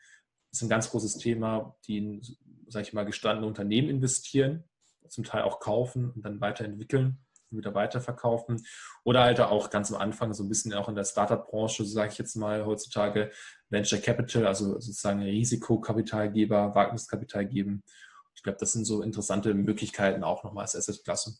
Das 0.51 0.59
ist 0.59 0.61
ein 0.63 0.69
ganz 0.69 0.89
großes 0.91 1.19
Thema, 1.19 1.75
die 1.87 1.97
in, 1.97 2.21
sage 2.67 2.85
ich 2.85 2.93
mal, 2.93 3.05
gestandene 3.05 3.47
Unternehmen 3.47 3.89
investieren, 3.89 4.65
zum 5.07 5.23
Teil 5.23 5.43
auch 5.43 5.61
kaufen 5.61 6.11
und 6.11 6.25
dann 6.25 6.41
weiterentwickeln 6.41 7.19
und 7.49 7.59
wieder 7.59 7.73
weiterverkaufen. 7.73 8.61
Oder 9.05 9.23
halt 9.23 9.39
auch 9.39 9.69
ganz 9.69 9.91
am 9.93 10.01
Anfang, 10.01 10.33
so 10.33 10.43
ein 10.43 10.49
bisschen 10.49 10.73
auch 10.73 10.89
in 10.89 10.95
der 10.95 11.05
Startup-Branche, 11.05 11.85
so 11.85 11.93
sage 11.93 12.11
ich 12.11 12.17
jetzt 12.17 12.35
mal 12.35 12.65
heutzutage, 12.65 13.31
Venture 13.69 13.99
Capital, 13.99 14.45
also 14.45 14.73
sozusagen 14.79 15.21
Risikokapitalgeber, 15.21 16.75
Wagniskapital 16.75 17.45
geben 17.45 17.83
ich 18.37 18.43
glaube, 18.43 18.59
das 18.59 18.71
sind 18.71 18.85
so 18.85 19.01
interessante 19.01 19.55
Möglichkeiten 19.55 20.23
auch 20.23 20.43
nochmal 20.43 20.61
als 20.61 20.75
Asset-Klasse. 20.75 21.39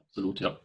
Absolut, 0.00 0.40
ja. 0.40 0.58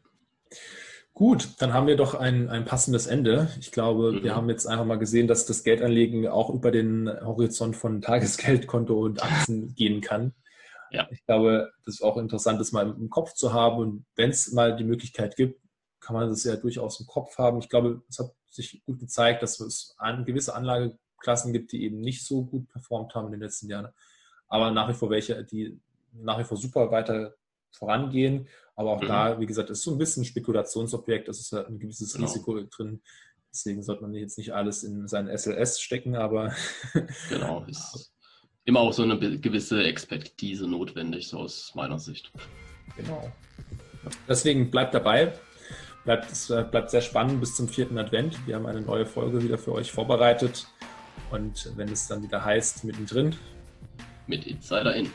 Gut, 1.13 1.49
dann 1.59 1.73
haben 1.73 1.87
wir 1.87 1.97
doch 1.97 2.15
ein, 2.15 2.49
ein 2.49 2.63
passendes 2.63 3.05
Ende. 3.05 3.49
Ich 3.59 3.73
glaube, 3.73 4.13
mhm. 4.13 4.23
wir 4.23 4.35
haben 4.37 4.49
jetzt 4.49 4.65
einfach 4.65 4.85
mal 4.85 4.97
gesehen, 4.97 5.27
dass 5.27 5.45
das 5.45 5.65
Geldanlegen 5.65 6.27
auch 6.29 6.49
über 6.49 6.71
den 6.71 7.09
Horizont 7.09 7.75
von 7.75 8.01
Tagesgeldkonto 8.01 8.97
und 8.97 9.21
Aktien 9.21 9.73
gehen 9.75 9.99
kann. 9.99 10.33
Ja. 10.91 11.09
Ich 11.11 11.25
glaube, 11.25 11.73
das 11.83 11.95
ist 11.95 12.01
auch 12.01 12.15
interessant, 12.15 12.61
das 12.61 12.71
mal 12.71 12.89
im 12.89 13.09
Kopf 13.09 13.33
zu 13.33 13.51
haben. 13.51 13.79
Und 13.79 14.05
wenn 14.15 14.29
es 14.29 14.53
mal 14.53 14.77
die 14.77 14.85
Möglichkeit 14.85 15.35
gibt, 15.35 15.59
kann 15.99 16.15
man 16.15 16.29
das 16.29 16.45
ja 16.45 16.55
durchaus 16.55 17.01
im 17.01 17.05
Kopf 17.05 17.37
haben. 17.37 17.59
Ich 17.59 17.67
glaube, 17.67 18.01
es 18.07 18.19
hat 18.19 18.33
sich 18.49 18.81
gut 18.85 18.99
gezeigt, 18.99 19.43
dass 19.43 19.59
es 19.59 19.93
an, 19.97 20.23
gewisse 20.23 20.55
Anlageklassen 20.55 21.51
gibt, 21.51 21.73
die 21.73 21.83
eben 21.83 21.99
nicht 21.99 22.25
so 22.25 22.45
gut 22.45 22.69
performt 22.69 23.13
haben 23.13 23.25
in 23.25 23.33
den 23.33 23.41
letzten 23.41 23.67
Jahren 23.67 23.89
aber 24.47 24.71
nach 24.71 24.89
wie 24.89 24.93
vor 24.93 25.09
welche, 25.09 25.43
die 25.43 25.79
nach 26.13 26.39
wie 26.39 26.43
vor 26.43 26.57
super 26.57 26.91
weiter 26.91 27.35
vorangehen. 27.71 28.47
Aber 28.75 28.91
auch 28.91 29.01
mhm. 29.01 29.07
da, 29.07 29.39
wie 29.39 29.45
gesagt, 29.45 29.69
ist 29.69 29.83
so 29.83 29.91
ein 29.91 29.97
bisschen 29.97 30.23
ein 30.23 30.25
Spekulationsobjekt, 30.25 31.29
es 31.29 31.39
ist 31.39 31.53
ein 31.53 31.79
gewisses 31.79 32.13
genau. 32.13 32.25
Risiko 32.25 32.61
drin. 32.63 33.01
Deswegen 33.51 33.83
sollte 33.83 34.01
man 34.01 34.13
jetzt 34.13 34.37
nicht 34.37 34.53
alles 34.53 34.83
in 34.83 35.07
sein 35.07 35.29
SLS 35.29 35.79
stecken, 35.79 36.15
aber. 36.15 36.53
genau, 37.29 37.63
ist 37.67 38.13
immer 38.65 38.81
auch 38.81 38.93
so 38.93 39.03
eine 39.03 39.17
gewisse 39.39 39.83
Expertise 39.83 40.67
notwendig, 40.67 41.27
so 41.27 41.39
aus 41.39 41.73
meiner 41.75 41.99
Sicht. 41.99 42.31
Genau. 42.97 43.31
Deswegen 44.27 44.71
bleibt 44.71 44.93
dabei. 44.93 45.33
Bleibt, 46.03 46.31
es 46.31 46.49
äh, 46.49 46.63
bleibt 46.69 46.91
sehr 46.91 47.01
spannend 47.01 47.39
bis 47.39 47.55
zum 47.55 47.67
vierten 47.67 47.97
Advent. 47.97 48.45
Wir 48.45 48.55
haben 48.55 48.65
eine 48.65 48.81
neue 48.81 49.05
Folge 49.05 49.41
wieder 49.41 49.57
für 49.57 49.71
euch 49.71 49.91
vorbereitet. 49.91 50.67
Und 51.31 51.71
wenn 51.75 51.89
es 51.89 52.07
dann 52.07 52.21
wieder 52.21 52.43
heißt, 52.43 52.83
mittendrin, 52.83 53.35
mit 54.27 54.45
Insider 54.47 54.95
In. 54.95 55.11